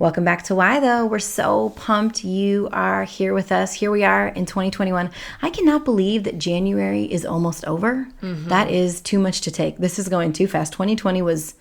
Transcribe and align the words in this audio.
Welcome 0.00 0.24
back 0.24 0.42
to 0.44 0.56
Why 0.56 0.80
Though. 0.80 1.06
We're 1.06 1.20
so 1.20 1.70
pumped 1.76 2.24
you 2.24 2.68
are 2.72 3.04
here 3.04 3.32
with 3.32 3.52
us. 3.52 3.72
Here 3.72 3.92
we 3.92 4.02
are 4.02 4.26
in 4.26 4.44
2021. 4.44 5.08
I 5.40 5.50
cannot 5.50 5.84
believe 5.84 6.24
that 6.24 6.36
January 6.36 7.04
is 7.04 7.24
almost 7.24 7.64
over. 7.64 8.08
Mm-hmm. 8.20 8.48
That 8.48 8.70
is 8.70 9.00
too 9.00 9.20
much 9.20 9.42
to 9.42 9.52
take. 9.52 9.78
This 9.78 10.00
is 10.00 10.08
going 10.08 10.32
too 10.32 10.48
fast. 10.48 10.72
2020 10.72 11.22
was 11.22 11.54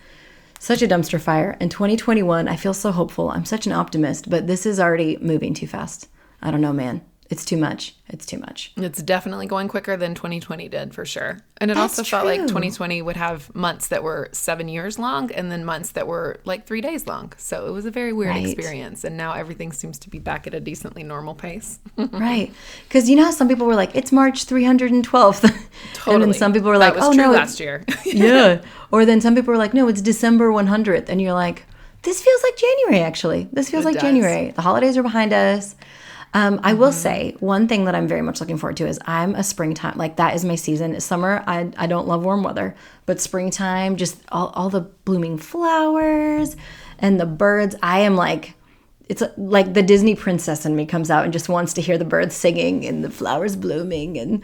such 0.57 0.81
a 0.81 0.87
dumpster 0.87 1.21
fire. 1.21 1.55
And 1.59 1.69
2021, 1.69 2.47
I 2.47 2.55
feel 2.55 2.73
so 2.73 2.91
hopeful. 2.91 3.29
I'm 3.29 3.45
such 3.45 3.67
an 3.67 3.71
optimist, 3.71 4.27
but 4.27 4.47
this 4.47 4.65
is 4.65 4.79
already 4.79 5.17
moving 5.17 5.53
too 5.53 5.67
fast. 5.67 6.07
I 6.41 6.49
don't 6.49 6.61
know, 6.61 6.73
man. 6.73 7.01
It's 7.29 7.45
too 7.45 7.57
much. 7.57 7.95
It's 8.09 8.25
too 8.25 8.37
much. 8.37 8.73
It's 8.77 9.01
definitely 9.01 9.47
going 9.47 9.67
quicker 9.67 9.97
than 9.97 10.13
2020 10.13 10.67
did 10.69 10.93
for 10.93 11.03
sure. 11.05 11.39
And 11.57 11.71
it 11.71 11.75
That's 11.75 11.97
also 11.97 12.03
felt 12.03 12.25
like 12.25 12.41
2020 12.41 13.01
would 13.01 13.15
have 13.15 13.53
months 13.55 13.87
that 13.87 14.03
were 14.03 14.29
seven 14.33 14.67
years 14.67 14.99
long 14.99 15.31
and 15.31 15.51
then 15.51 15.63
months 15.65 15.91
that 15.93 16.05
were 16.05 16.39
like 16.45 16.67
three 16.67 16.81
days 16.81 17.07
long. 17.07 17.33
So 17.37 17.65
it 17.65 17.71
was 17.71 17.85
a 17.85 17.91
very 17.91 18.13
weird 18.13 18.31
Right. 18.35 18.45
experience. 18.45 19.03
And 19.03 19.17
now 19.17 19.33
everything 19.33 19.71
seems 19.71 19.97
to 19.99 20.09
be 20.09 20.19
back 20.19 20.45
at 20.45 20.53
a 20.53 20.59
decently 20.59 21.01
normal 21.03 21.33
pace. 21.33 21.79
Right. 22.11 22.53
Because 22.87 23.09
you 23.09 23.15
know 23.15 23.23
how 23.25 23.31
some 23.31 23.47
people 23.47 23.65
were 23.65 23.75
like, 23.75 23.95
it's 23.95 24.11
March 24.11 24.45
312th. 24.45 25.43
and 25.45 25.53
Totally. 25.93 26.25
then 26.25 26.33
some 26.33 26.53
people 26.53 26.69
were 26.69 26.77
That 26.77 26.93
like, 26.93 26.95
was 26.97 27.05
oh 27.09 27.13
true 27.13 27.23
no. 27.23 27.31
last 27.31 27.59
year. 27.59 27.83
yeah. 28.05 28.61
Or 28.91 29.05
then 29.05 29.21
some 29.21 29.33
people 29.33 29.53
were 29.53 29.57
like, 29.57 29.73
no, 29.73 29.87
it's 29.87 30.01
December 30.01 30.49
100th. 30.49 31.09
And 31.09 31.21
you're 31.21 31.33
like, 31.33 31.65
this 32.03 32.21
feels 32.21 32.43
like 32.43 32.57
January, 32.57 32.99
actually. 33.03 33.47
This 33.53 33.69
feels 33.69 33.85
It 33.85 33.87
like 33.87 33.93
does. 33.95 34.03
January. 34.03 34.51
The 34.51 34.61
holidays 34.61 34.97
are 34.97 35.03
behind 35.03 35.31
us. 35.33 35.75
Um, 36.35 36.59
I 36.63 36.71
Mm-hmm. 36.71 36.79
will 36.79 36.91
say 36.91 37.35
one 37.39 37.67
thing 37.67 37.85
that 37.85 37.93
I'm 37.95 38.07
very 38.07 38.21
much 38.23 38.39
looking 38.39 38.57
forward 38.57 38.77
to 38.77 38.87
is 38.87 38.99
I'm 39.05 39.35
a 39.35 39.43
springtime, 39.43 39.97
like 39.97 40.15
that 40.15 40.33
is 40.35 40.43
my 40.43 40.55
season. 40.55 40.99
Summer, 40.99 41.43
I, 41.45 41.71
I 41.77 41.85
don't 41.87 42.07
love 42.07 42.23
warm 42.25 42.41
weather, 42.43 42.75
but 43.05 43.21
springtime, 43.21 43.97
just 43.97 44.17
all, 44.31 44.47
all 44.55 44.69
the 44.69 44.81
blooming 44.81 45.37
flowers 45.37 46.55
and 46.99 47.19
the 47.19 47.25
birds. 47.25 47.75
I 47.83 47.99
am 47.99 48.15
like, 48.15 48.55
it's 49.09 49.21
like 49.37 49.73
the 49.73 49.83
Disney 49.83 50.15
princess 50.15 50.65
in 50.65 50.75
me 50.75 50.85
comes 50.85 51.11
out 51.11 51.23
and 51.25 51.33
just 51.33 51.49
wants 51.49 51.73
to 51.73 51.81
hear 51.81 51.97
the 51.97 52.05
birds 52.05 52.35
singing 52.35 52.85
and 52.85 53.03
the 53.03 53.09
flowers 53.11 53.55
blooming 53.55 54.17
and 54.17 54.41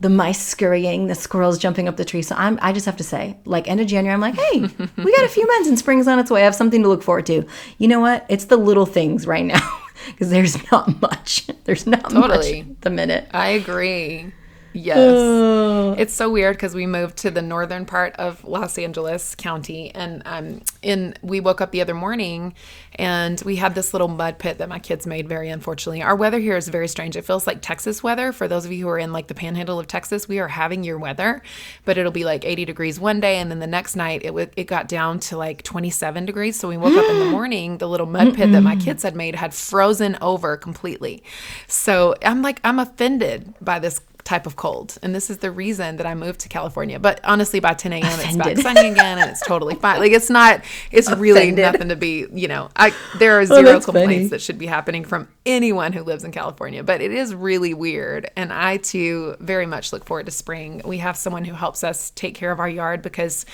the 0.00 0.10
mice 0.10 0.40
scurrying, 0.44 1.06
the 1.06 1.14
squirrels 1.14 1.58
jumping 1.58 1.88
up 1.88 1.96
the 1.96 2.04
tree. 2.04 2.22
So 2.22 2.34
I'm, 2.36 2.58
I 2.60 2.72
just 2.72 2.86
have 2.86 2.96
to 2.98 3.04
say, 3.04 3.36
like 3.46 3.68
end 3.68 3.80
of 3.80 3.86
January, 3.86 4.12
I'm 4.12 4.20
like, 4.20 4.34
hey, 4.34 4.60
we 4.60 5.16
got 5.16 5.24
a 5.24 5.28
few 5.28 5.46
months 5.46 5.68
and 5.68 5.78
spring's 5.78 6.06
on 6.08 6.18
its 6.18 6.30
way. 6.30 6.42
I 6.42 6.44
have 6.44 6.54
something 6.54 6.82
to 6.82 6.88
look 6.88 7.02
forward 7.02 7.26
to. 7.26 7.46
You 7.78 7.88
know 7.88 8.00
what? 8.00 8.26
It's 8.28 8.44
the 8.46 8.56
little 8.56 8.86
things 8.86 9.26
right 9.26 9.44
now 9.44 9.60
because 10.06 10.30
there's 10.30 10.70
not 10.70 11.00
much. 11.00 11.46
There's 11.64 11.86
not 11.86 12.10
Totally. 12.10 12.62
much 12.62 12.70
at 12.70 12.80
the 12.82 12.90
minute. 12.90 13.28
I 13.32 13.48
agree. 13.48 14.32
Yes. 14.72 15.98
It's 15.98 16.14
so 16.14 16.30
weird 16.30 16.56
because 16.56 16.74
we 16.74 16.86
moved 16.86 17.18
to 17.18 17.30
the 17.30 17.42
northern 17.42 17.84
part 17.84 18.14
of 18.16 18.42
Los 18.44 18.78
Angeles 18.78 19.34
County, 19.34 19.94
and 19.94 20.22
um, 20.24 20.62
in 20.82 21.14
we 21.22 21.40
woke 21.40 21.60
up 21.60 21.70
the 21.70 21.80
other 21.80 21.94
morning, 21.94 22.54
and 22.94 23.40
we 23.42 23.56
had 23.56 23.74
this 23.74 23.92
little 23.92 24.08
mud 24.08 24.38
pit 24.38 24.58
that 24.58 24.68
my 24.68 24.78
kids 24.78 25.06
made. 25.06 25.28
Very 25.28 25.48
unfortunately, 25.50 26.02
our 26.02 26.16
weather 26.16 26.38
here 26.38 26.56
is 26.56 26.68
very 26.68 26.88
strange. 26.88 27.16
It 27.16 27.24
feels 27.24 27.46
like 27.46 27.60
Texas 27.60 28.02
weather. 28.02 28.32
For 28.32 28.48
those 28.48 28.64
of 28.64 28.72
you 28.72 28.84
who 28.84 28.88
are 28.88 28.98
in 28.98 29.12
like 29.12 29.26
the 29.26 29.34
Panhandle 29.34 29.78
of 29.78 29.86
Texas, 29.86 30.28
we 30.28 30.38
are 30.38 30.48
having 30.48 30.84
your 30.84 30.98
weather, 30.98 31.42
but 31.84 31.98
it'll 31.98 32.12
be 32.12 32.24
like 32.24 32.44
80 32.44 32.64
degrees 32.64 32.98
one 32.98 33.20
day, 33.20 33.36
and 33.38 33.50
then 33.50 33.58
the 33.58 33.66
next 33.66 33.96
night 33.96 34.22
it 34.22 34.28
w- 34.28 34.50
it 34.56 34.64
got 34.64 34.88
down 34.88 35.20
to 35.20 35.36
like 35.36 35.62
27 35.62 36.24
degrees. 36.24 36.58
So 36.58 36.68
we 36.68 36.76
woke 36.76 36.96
up 36.96 37.10
in 37.10 37.18
the 37.18 37.24
morning, 37.30 37.78
the 37.78 37.88
little 37.88 38.06
mud 38.06 38.34
pit 38.34 38.52
that 38.52 38.62
my 38.62 38.76
kids 38.76 39.02
had 39.02 39.14
made 39.14 39.34
had 39.34 39.52
frozen 39.52 40.16
over 40.20 40.56
completely. 40.56 41.22
So 41.66 42.14
I'm 42.22 42.42
like 42.42 42.60
I'm 42.64 42.78
offended 42.78 43.54
by 43.60 43.78
this 43.78 44.00
type 44.32 44.46
of 44.46 44.56
cold. 44.56 44.96
And 45.02 45.14
this 45.14 45.28
is 45.28 45.38
the 45.38 45.50
reason 45.50 45.96
that 45.96 46.06
I 46.06 46.14
moved 46.14 46.40
to 46.40 46.48
California. 46.48 46.98
But 46.98 47.20
honestly, 47.22 47.60
by 47.60 47.74
10 47.74 47.92
a.m., 47.92 48.02
it's 48.04 48.16
back 48.36 48.46
Offended. 48.46 48.58
sunny 48.64 48.88
again 48.88 49.18
and 49.18 49.30
it's 49.30 49.46
totally 49.46 49.74
fine. 49.74 50.00
Like, 50.00 50.12
it's 50.12 50.30
not, 50.30 50.62
it's 50.90 51.10
really 51.12 51.50
nothing 51.50 51.90
to 51.90 51.96
be, 51.96 52.24
you 52.32 52.48
know, 52.48 52.70
I, 52.74 52.94
there 53.18 53.38
are 53.38 53.44
zero 53.44 53.78
complaints 53.80 53.84
funny. 54.14 54.26
that 54.28 54.40
should 54.40 54.56
be 54.56 54.64
happening 54.64 55.04
from 55.04 55.28
anyone 55.44 55.92
who 55.92 56.02
lives 56.02 56.24
in 56.24 56.32
California. 56.32 56.82
But 56.82 57.02
it 57.02 57.12
is 57.12 57.34
really 57.34 57.74
weird. 57.74 58.30
And 58.34 58.54
I 58.54 58.78
too 58.78 59.36
very 59.38 59.66
much 59.66 59.92
look 59.92 60.06
forward 60.06 60.24
to 60.26 60.32
spring. 60.32 60.80
We 60.86 60.96
have 60.98 61.16
someone 61.18 61.44
who 61.44 61.52
helps 61.52 61.84
us 61.84 62.08
take 62.10 62.34
care 62.34 62.52
of 62.52 62.58
our 62.58 62.68
yard 62.70 63.02
because, 63.02 63.44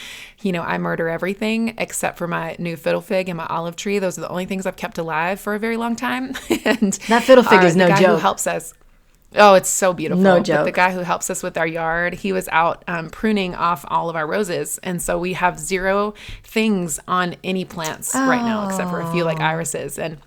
you 0.43 0.53
know, 0.53 0.62
I 0.62 0.78
murder 0.78 1.09
everything 1.09 1.75
except 1.78 2.19
for 2.19 2.28
my 2.28 2.55
new 2.61 2.77
fiddle 2.77 3.00
fig 3.00 3.28
and 3.28 3.37
my 3.37 3.47
olive 3.47 3.75
tree. 3.75 3.99
Those 3.99 4.17
are 4.17 4.21
the 4.21 4.28
only 4.31 4.44
things 4.47 4.65
I've 4.65 4.77
kept 4.77 4.99
alive 4.99 5.41
for 5.41 5.56
a 5.56 5.59
very 5.59 5.77
long 5.77 5.97
time. 5.97 6.34
and 6.65 6.93
That 7.09 7.25
fiddle 7.25 7.43
fig 7.43 7.59
our- 7.59 7.67
is 7.67 7.75
no 7.75 7.88
guy 7.88 7.97
Who 7.97 8.05
joke. 8.05 8.21
helps 8.21 8.47
us. 8.47 8.75
Oh, 9.37 9.55
it's 9.55 9.69
so 9.69 9.93
beautiful. 9.93 10.22
No 10.22 10.37
But 10.39 10.47
joke. 10.47 10.65
the 10.65 10.72
guy 10.72 10.93
who 10.93 11.00
helps 11.00 11.28
us 11.28 11.43
with 11.43 11.59
our 11.59 11.66
yard, 11.66 12.15
he 12.15 12.33
was 12.33 12.49
out 12.49 12.83
um, 12.89 13.11
pruning 13.11 13.55
off 13.55 13.84
all 13.89 14.09
of 14.09 14.16
our 14.16 14.27
roses. 14.27 14.78
And 14.83 15.03
so 15.03 15.19
we 15.19 15.34
have 15.34 15.59
zero 15.59 16.15
things 16.43 16.99
on 17.06 17.37
any 17.44 17.65
plants 17.65 18.15
right 18.15 18.43
now, 18.43 18.67
except 18.69 18.88
for 18.91 19.00
a 19.00 19.12
few 19.12 19.25
like 19.25 19.41
irises. 19.41 19.99
And 19.99 20.19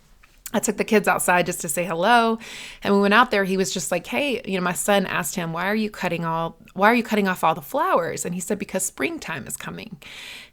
I 0.54 0.60
took 0.60 0.78
the 0.78 0.84
kids 0.84 1.08
outside 1.08 1.46
just 1.46 1.62
to 1.62 1.70
say 1.70 1.86
hello. 1.86 2.40
And 2.84 2.94
we 2.94 3.02
went 3.02 3.14
out 3.14 3.32
there. 3.32 3.44
He 3.44 3.58
was 3.58 3.74
just 3.74 3.92
like, 3.92 4.08
Hey, 4.08 4.42
you 4.46 4.58
know, 4.58 4.64
my 4.64 4.74
son 4.74 5.06
asked 5.06 5.36
him, 5.36 5.54
Why 5.54 5.68
are 5.68 5.76
you 5.76 5.90
cutting 5.90 6.26
all 6.26 6.58
why 6.74 6.90
are 6.90 6.96
you 6.96 7.04
cutting 7.04 7.28
off 7.28 7.44
all 7.44 7.54
the 7.54 7.62
flowers? 7.62 8.26
And 8.26 8.34
he 8.34 8.42
said, 8.42 8.58
Because 8.58 8.86
springtime 8.86 9.46
is 9.48 9.58
coming. 9.58 9.98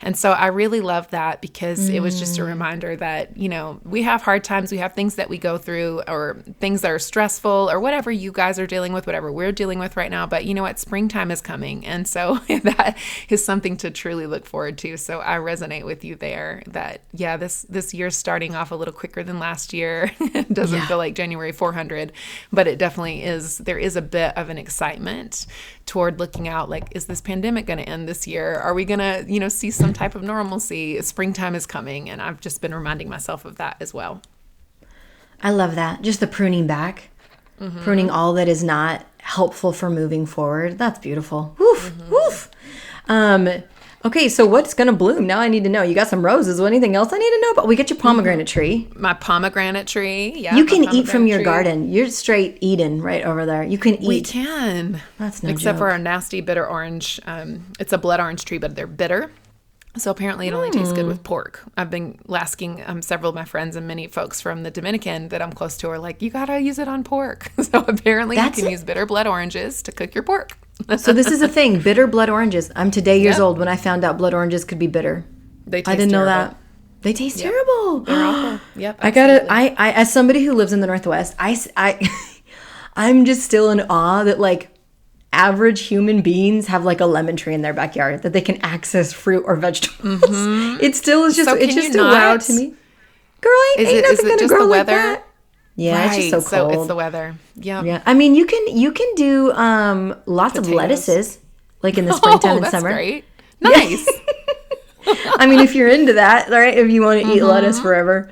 And 0.01 0.17
so 0.17 0.33
I 0.33 0.47
really 0.47 0.81
love 0.81 1.11
that 1.11 1.41
because 1.41 1.89
it 1.89 2.01
was 2.01 2.21
just 2.21 2.39
a 2.39 2.43
mm. 2.43 2.47
reminder 2.47 2.95
that, 2.97 3.37
you 3.37 3.49
know, 3.49 3.81
we 3.85 4.03
have 4.03 4.23
hard 4.23 4.45
times, 4.45 4.71
we 4.71 4.79
have 4.79 4.95
things 4.95 5.17
that 5.17 5.29
we 5.29 5.39
go 5.39 5.59
through 5.59 6.03
or 6.07 6.37
things 6.61 6.83
that 6.83 6.91
are 6.93 7.01
stressful 7.01 7.69
or 7.71 7.81
whatever 7.81 8.13
you 8.13 8.31
guys 8.31 8.61
are 8.61 8.67
dealing 8.67 8.93
with, 8.93 9.07
whatever 9.07 9.33
we're 9.33 9.51
dealing 9.51 9.81
with 9.81 9.97
right 9.97 10.11
now. 10.11 10.25
But 10.25 10.45
you 10.45 10.55
know 10.55 10.63
what? 10.63 10.79
Springtime 10.79 11.33
is 11.33 11.41
coming. 11.41 11.85
And 11.85 12.07
so 12.07 12.37
that 12.63 12.97
is 13.29 13.45
something 13.45 13.77
to 13.79 13.91
truly 13.91 14.27
look 14.27 14.47
forward 14.47 14.79
to. 14.79 14.97
So 14.97 15.21
I 15.21 15.37
resonate 15.39 15.85
with 15.85 16.05
you 16.05 16.15
there 16.15 16.63
that, 16.69 17.01
yeah, 17.13 17.37
this, 17.37 17.63
this 17.63 17.93
year's 17.93 18.17
starting 18.17 18.55
off 18.55 18.71
a 18.71 18.77
little 18.77 18.95
quicker 18.95 19.25
than 19.25 19.41
last 19.41 19.73
year. 19.73 19.88
it 20.21 20.53
doesn't 20.53 20.83
feel 20.83 20.97
like 20.99 21.15
January 21.15 21.53
400, 21.53 22.13
but 22.53 22.67
it 22.67 22.79
definitely 22.79 23.23
is. 23.25 23.59
There 23.59 23.79
is 23.79 23.97
a 23.97 24.03
bit 24.03 24.37
of 24.37 24.49
an 24.51 24.59
excitement 24.59 25.47
toward 25.87 26.19
looking 26.19 26.49
out 26.49 26.69
like, 26.71 26.89
is 26.93 27.07
this 27.07 27.21
pandemic 27.21 27.67
going 27.67 27.79
to 27.79 27.89
end 27.89 28.09
this 28.09 28.27
year? 28.27 28.55
Are 28.55 28.75
we 28.75 28.85
going 28.85 29.01
to, 29.01 29.25
you 29.27 29.41
know, 29.41 29.49
see 29.49 29.71
some 29.71 29.93
type 29.93 30.15
of 30.15 30.23
normalcy? 30.23 31.01
Springtime 31.03 31.55
is 31.55 31.67
coming. 31.67 32.09
And 32.11 32.21
I've 32.23 32.41
just 32.41 32.61
been 32.61 32.75
reminding 32.75 33.09
myself 33.09 33.45
of 33.45 33.57
that 33.57 33.77
as 33.81 33.93
well. 33.95 34.23
I 35.43 35.51
love 35.51 35.75
that. 35.77 36.03
Just 36.03 36.21
the 36.21 36.27
pruning 36.27 36.67
back, 36.67 37.11
Mm-hmm. 37.61 37.81
pruning 37.83 38.09
all 38.09 38.35
that 38.35 38.47
is 38.47 38.63
not 38.63 39.05
helpful 39.19 39.73
for 39.73 39.91
moving 39.91 40.27
forward. 40.27 40.79
That's 40.79 41.01
beautiful. 41.01 41.57
Woof, 41.59 41.93
Mm-hmm. 41.93 42.11
woof. 42.13 42.51
Um, 43.09 43.49
okay, 44.05 44.29
so 44.29 44.47
what's 44.47 44.75
gonna 44.75 44.93
bloom? 44.93 45.27
Now 45.27 45.41
I 45.41 45.49
need 45.49 45.65
to 45.65 45.71
know. 45.71 45.83
You 45.83 45.95
got 45.95 46.09
some 46.09 46.25
roses. 46.25 46.61
Or 46.61 46.67
anything 46.67 46.97
else 46.97 47.13
I 47.13 47.19
need 47.19 47.31
to 47.31 47.41
know? 47.43 47.55
But 47.55 47.67
we 47.67 47.77
get 47.77 47.91
your 47.91 47.99
pomegranate 47.99 48.47
tree. 48.47 48.89
My 48.97 49.15
pomegranate 49.15 49.87
tree. 49.87 50.35
Yeah. 50.37 50.57
You 50.57 50.65
can 50.65 50.85
eat 50.95 51.09
from 51.09 51.27
your 51.27 51.39
tree. 51.39 51.45
garden. 51.45 51.91
You're 51.93 52.09
straight 52.11 52.59
Eden 52.61 53.03
right 53.03 53.25
over 53.25 53.45
there. 53.47 53.63
You 53.63 53.79
can 53.79 53.95
eat. 54.03 54.09
We 54.09 54.21
can. 54.23 55.01
That's 55.19 55.43
no 55.43 55.51
Except 55.51 55.79
for 55.79 55.91
our 55.91 55.99
nasty 55.99 56.41
bitter 56.41 56.67
orange. 56.67 57.21
Um, 57.27 57.67
it's 57.81 57.93
a 57.93 57.99
blood 57.99 58.21
orange 58.21 58.45
tree, 58.45 58.59
but 58.59 58.75
they're 58.77 58.87
bitter. 58.87 59.31
So 59.97 60.13
apparently 60.13 60.47
it 60.47 60.53
only 60.55 60.71
tastes 60.71 60.93
good 60.93 61.03
Hmm. 61.05 61.09
with 61.09 61.25
pork. 61.25 61.65
I've 61.77 61.91
been 61.91 62.21
asking 62.33 62.85
um, 62.87 63.03
several 63.03 63.31
of 63.31 63.35
my 63.35 63.45
friends 63.47 63.75
and 63.75 63.89
many 63.89 64.07
folks 64.07 64.41
from 64.41 64.63
the 64.63 64.71
Dominican 64.71 65.29
that 65.31 65.43
I'm 65.43 65.51
close 65.53 65.77
to 65.79 65.89
are 65.89 65.99
like, 65.99 66.23
you 66.23 66.31
gotta 66.31 66.61
use 66.61 66.79
it 66.79 66.87
on 66.87 67.03
pork. 67.03 67.51
So 67.63 67.85
apparently 67.89 68.37
That's 68.37 68.59
you 68.59 68.63
can 68.65 68.69
it. 68.69 68.73
use 68.73 68.85
bitter 68.85 69.07
blood 69.07 69.27
oranges 69.27 69.83
to 69.83 69.91
cook 69.93 70.15
your 70.15 70.23
pork. 70.23 70.57
So 70.97 71.13
this 71.13 71.27
is 71.29 71.43
a 71.43 71.49
thing. 71.49 71.81
Bitter 71.81 72.07
blood 72.07 72.31
oranges. 72.31 72.71
I'm 72.77 72.91
today 72.91 73.21
years 73.21 73.37
Yep. 73.37 73.43
old 73.43 73.59
when 73.59 73.69
I 73.69 73.77
found 73.77 74.05
out 74.05 74.17
blood 74.19 74.33
oranges 74.35 74.65
could 74.65 74.79
be 74.79 74.87
bitter. 74.87 75.25
They 75.67 75.79
taste 75.83 75.89
I 75.89 75.97
didn't 75.97 76.13
know 76.13 76.25
terrible. 76.25 76.51
that. 76.55 76.57
They 77.03 77.13
taste 77.13 77.39
terrible. 77.39 78.01
They're 78.01 78.25
awful. 78.25 78.61
Yep. 78.77 78.99
I 79.03 79.11
gotta. 79.11 79.47
I, 79.53 79.75
I 79.77 79.93
as 79.93 80.13
somebody 80.13 80.45
who 80.45 80.55
lives 80.55 80.73
in 80.73 80.81
the 80.81 80.87
Northwest, 80.87 81.35
I 81.39 81.59
I 81.77 82.09
I'm 82.97 83.25
just 83.25 83.43
still 83.43 83.71
in 83.71 83.81
awe 83.91 84.25
that 84.25 84.41
like 84.41 84.71
average 85.33 85.83
human 85.83 86.23
beings 86.23 86.69
have 86.69 86.85
like 86.85 87.01
a 87.01 87.07
lemon 87.07 87.37
tree 87.37 87.55
in 87.55 87.63
their 87.63 87.75
backyard 87.75 88.23
that 88.23 88.33
they 88.33 88.41
can 88.41 88.57
access 88.63 89.13
fruit 89.13 89.45
or 89.47 89.57
vegetables. 89.57 90.23
It 90.81 90.97
still 90.97 91.25
is 91.25 91.37
just. 91.37 91.49
Mm-hmm. 91.51 91.59
So 91.59 91.65
it's 91.65 91.75
just 91.75 91.95
you 91.95 92.01
a 92.01 92.05
wow 92.05 92.33
not? 92.35 92.41
to 92.43 92.53
me. 92.55 92.75
Girl, 93.41 93.53
ain't, 93.77 93.81
Is 93.81 93.89
ain't 93.89 93.99
it- 93.99 94.03
nothing 94.03 94.13
is 94.15 94.19
it 94.21 94.23
gonna 94.27 94.39
just 94.39 94.49
grow 94.55 94.61
the 94.63 94.67
like 94.67 94.87
weather? 94.87 94.97
that. 94.97 95.28
Yeah, 95.81 96.13
it's 96.13 96.17
just 96.31 96.49
so 96.49 96.57
Right, 96.59 96.73
cold. 96.73 96.81
it's 96.81 96.89
the 96.89 96.95
weather. 96.97 97.35
Yeah. 97.55 97.83
yeah, 97.85 98.03
I 98.05 98.13
mean, 98.15 98.35
you 98.35 98.47
can 98.47 98.77
you 98.77 98.91
can 98.93 99.07
do 99.15 99.53
um 99.53 100.15
lots 100.27 100.59
of 100.59 100.69
lettuces 100.69 101.39
like 101.83 101.97
in 101.97 102.05
the 102.07 102.13
Oh, 102.15 102.17
springtime 102.17 102.57
and 102.57 102.65
that's 102.65 102.73
summer. 102.73 102.93
great. 102.93 103.25
Nice. 103.61 104.07
I 105.37 105.47
mean, 105.47 105.61
if 105.61 105.75
you're 105.75 105.89
into 105.89 106.13
that, 106.15 106.49
right? 106.51 106.77
If 106.77 106.91
you 106.91 107.03
want 107.03 107.23
to 107.23 107.33
eat 107.33 107.43
lettuce 107.43 107.81
forever. 107.81 108.29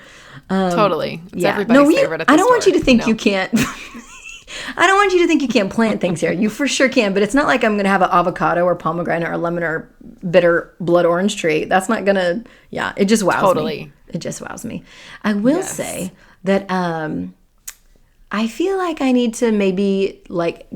totally. 0.48 1.20
It's 1.32 1.42
Yeah. 1.42 1.52
everybody's 1.52 1.82
no, 1.82 1.88
you, 1.88 1.96
favorite 1.96 2.22
I 2.28 2.36
don't 2.36 2.48
want 2.50 2.66
you 2.66 2.72
to 2.74 2.80
think 2.80 3.00
No. 3.02 3.06
you 3.08 3.14
can't. 3.16 3.52
I 4.76 4.86
don't 4.86 4.96
want 4.96 5.12
you 5.12 5.18
to 5.20 5.26
think 5.26 5.42
you 5.42 5.48
can't 5.48 5.70
plant 5.72 6.00
things 6.00 6.20
here. 6.20 6.32
You 6.32 6.48
for 6.48 6.66
sure 6.68 6.88
can, 6.88 7.12
but 7.14 7.22
it's 7.22 7.34
not 7.34 7.46
like 7.46 7.64
I'm 7.64 7.76
gonna 7.76 7.88
have 7.88 8.02
an 8.02 8.10
avocado 8.10 8.64
or 8.64 8.74
pomegranate 8.74 9.28
or 9.28 9.36
lemon 9.36 9.62
or 9.64 9.88
bitter 10.28 10.74
blood 10.80 11.06
orange 11.06 11.36
tree. 11.36 11.64
That's 11.64 11.88
not 11.88 12.04
gonna. 12.04 12.44
Yeah, 12.70 12.92
it 12.96 13.06
just 13.06 13.22
wows 13.22 13.34
me. 13.34 13.40
Totally. 13.40 13.76
me. 13.86 13.92
It 14.08 14.18
just 14.18 14.40
wows 14.40 14.64
me. 14.64 14.84
I 15.24 15.34
will 15.34 15.56
Yes. 15.58 15.72
say 15.72 16.12
that 16.46 16.70
um, 16.70 17.34
I 18.32 18.48
feel 18.48 18.76
like 18.76 19.00
I 19.00 19.12
need 19.12 19.34
to 19.34 19.52
maybe 19.52 20.22
like. 20.28 20.66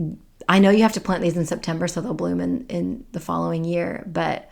I 0.49 0.59
know 0.59 0.71
you 0.71 0.83
have 0.83 0.95
to 0.95 1.01
plant 1.01 1.23
these 1.23 1.37
in 1.37 1.47
September, 1.47 1.87
so 1.87 2.01
they'll 2.01 2.15
bloom 2.15 2.41
in 2.41 2.67
in 2.67 3.05
the 3.13 3.21
following 3.21 3.65
year. 3.65 4.05
But 4.07 4.51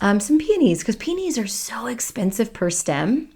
um, 0.00 0.20
some 0.20 0.38
peonies 0.38 0.80
because 0.80 0.96
peonies 0.96 1.38
are 1.38 1.46
so 1.46 1.86
expensive 1.86 2.52
per 2.52 2.70
stem 2.70 3.30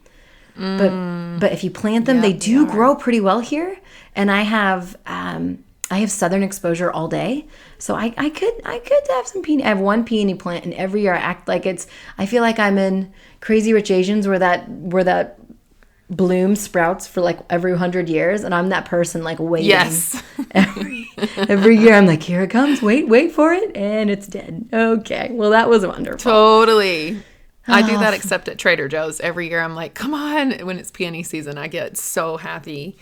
but 0.55 1.41
but 1.41 1.53
if 1.53 1.65
you 1.65 1.71
plant 1.71 2.07
them, 2.07 2.21
they 2.21 2.33
do 2.33 2.67
grow 2.67 2.95
pretty 2.95 3.21
well 3.21 3.41
here. 3.41 3.79
And 4.15 4.31
I 4.31 4.43
have 4.43 4.97
um, 5.07 5.65
I 5.91 5.99
have 5.99 6.11
southern 6.11 6.43
exposure 6.43 6.91
all 6.91 7.09
day, 7.09 7.47
so 7.79 7.95
I, 7.95 8.13
I 8.19 8.29
could 8.29 8.61
I 8.65 8.79
could 8.79 9.03
have 9.11 9.27
some 9.27 9.43
peony. 9.43 9.65
I 9.65 9.69
have 9.69 9.81
one 9.81 10.05
peony 10.05 10.35
plant, 10.35 10.65
and 10.65 10.75
every 10.75 11.03
year 11.03 11.15
I 11.15 11.19
act 11.19 11.49
like 11.49 11.65
it's. 11.65 11.87
I 12.19 12.27
feel 12.27 12.43
like 12.43 12.59
I'm 12.59 12.77
in 12.77 13.13
Crazy 13.41 13.73
Rich 13.73 13.91
Asians, 13.91 14.29
where 14.29 14.39
that 14.39 14.69
where 14.69 15.05
that 15.05 15.39
bloom 16.17 16.55
sprouts 16.57 17.07
for 17.07 17.21
like 17.21 17.41
every 17.51 17.77
hundred 17.77 18.09
years, 18.09 18.45
and 18.45 18.55
I'm 18.55 18.69
that 18.69 18.85
person 18.85 19.25
like 19.25 19.39
waiting. 19.39 19.71
Yes. 19.71 20.23
every 20.53 21.09
every 21.37 21.77
year 21.77 21.95
I'm 21.95 22.07
like, 22.07 22.23
here 22.23 22.43
it 22.43 22.51
comes. 22.51 22.83
Wait, 22.83 23.09
wait 23.09 23.33
for 23.33 23.53
it, 23.53 23.77
and 23.77 24.11
it's 24.11 24.27
dead. 24.27 24.69
Okay, 24.73 25.29
well 25.33 25.51
that 25.51 25.69
was 25.69 25.87
wonderful. 25.87 26.19
Totally. 26.19 27.23
I 27.69 27.83
do 27.83 27.97
that 27.99 28.13
except 28.13 28.49
at 28.49 28.59
Trader 28.59 28.89
Joe's. 28.89 29.21
Every 29.21 29.49
year 29.49 29.61
I'm 29.61 29.75
like, 29.77 29.95
come 29.95 30.15
on. 30.15 30.51
When 30.67 30.79
it's 30.79 30.91
peony 30.91 31.23
season, 31.23 31.59
I 31.59 31.69
get 31.69 31.97
so 31.97 32.37
happy. 32.37 32.97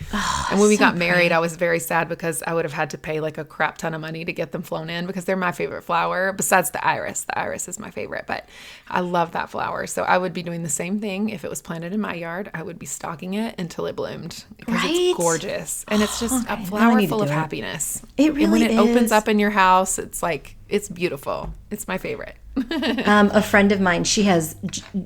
and 0.51 0.61
when 0.61 0.69
we 0.69 0.77
got 0.77 0.97
married, 0.97 1.33
I 1.33 1.39
was 1.39 1.57
very 1.57 1.81
sad 1.81 2.09
because 2.11 2.43
I 2.47 2.53
would 2.53 2.65
have 2.67 2.73
had 2.75 2.91
to 2.91 2.99
pay 2.99 3.21
like 3.21 3.39
a 3.39 3.45
crap 3.45 3.79
ton 3.79 3.95
of 3.95 4.01
money 4.03 4.25
to 4.25 4.33
get 4.33 4.53
them 4.53 4.61
flown 4.63 4.91
in 4.91 5.07
because 5.07 5.25
they're 5.25 5.37
my 5.37 5.53
favorite 5.53 5.83
flower, 5.83 6.33
besides 6.33 6.71
the 6.73 6.85
iris. 6.87 7.23
The 7.25 7.39
iris 7.39 7.69
is 7.69 7.79
my 7.79 7.91
favorite, 7.91 8.25
but 8.27 8.47
I 8.89 9.01
love 9.01 9.33
that 9.33 9.49
flower. 9.51 9.87
So 9.87 10.03
I 10.03 10.19
would 10.19 10.35
be 10.35 10.43
doing 10.43 10.63
the 10.63 10.69
same 10.69 11.01
thing 11.01 11.31
if 11.31 11.43
it 11.45 11.49
was 11.51 11.63
planted 11.63 11.93
in 11.95 12.01
my 12.01 12.15
yard. 12.15 12.51
I 12.53 12.63
would 12.63 12.79
be 12.79 12.87
stalking 12.87 13.35
it 13.35 13.55
until 13.59 13.87
it 13.87 13.97
bloomed 13.97 14.45
because 14.59 14.75
Right? 14.75 14.91
it's 14.95 15.17
gorgeous. 15.17 15.85
And 15.89 16.03
it's 16.03 16.21
just 16.21 16.49
I 16.51 16.61
a 16.61 16.67
flower 16.67 17.01
full 17.07 17.23
of 17.23 17.31
it. 17.31 17.33
happiness. 17.33 18.03
It 18.19 18.27
And 18.29 18.39
when 18.39 18.53
really 18.53 18.75
it 18.75 18.79
opens 18.79 19.11
up 19.11 19.27
in 19.27 19.39
your 19.39 19.51
house, 19.51 19.99
it's 19.99 20.23
like, 20.23 20.57
it's 20.69 20.89
beautiful. 20.89 21.53
It's 21.71 21.89
my 21.89 21.97
favorite. 21.99 22.37
Um, 23.07 23.31
a 23.33 23.43
friend 23.43 23.73
of 23.73 23.81
mine, 23.81 24.05
she 24.05 24.25
has 24.25 24.55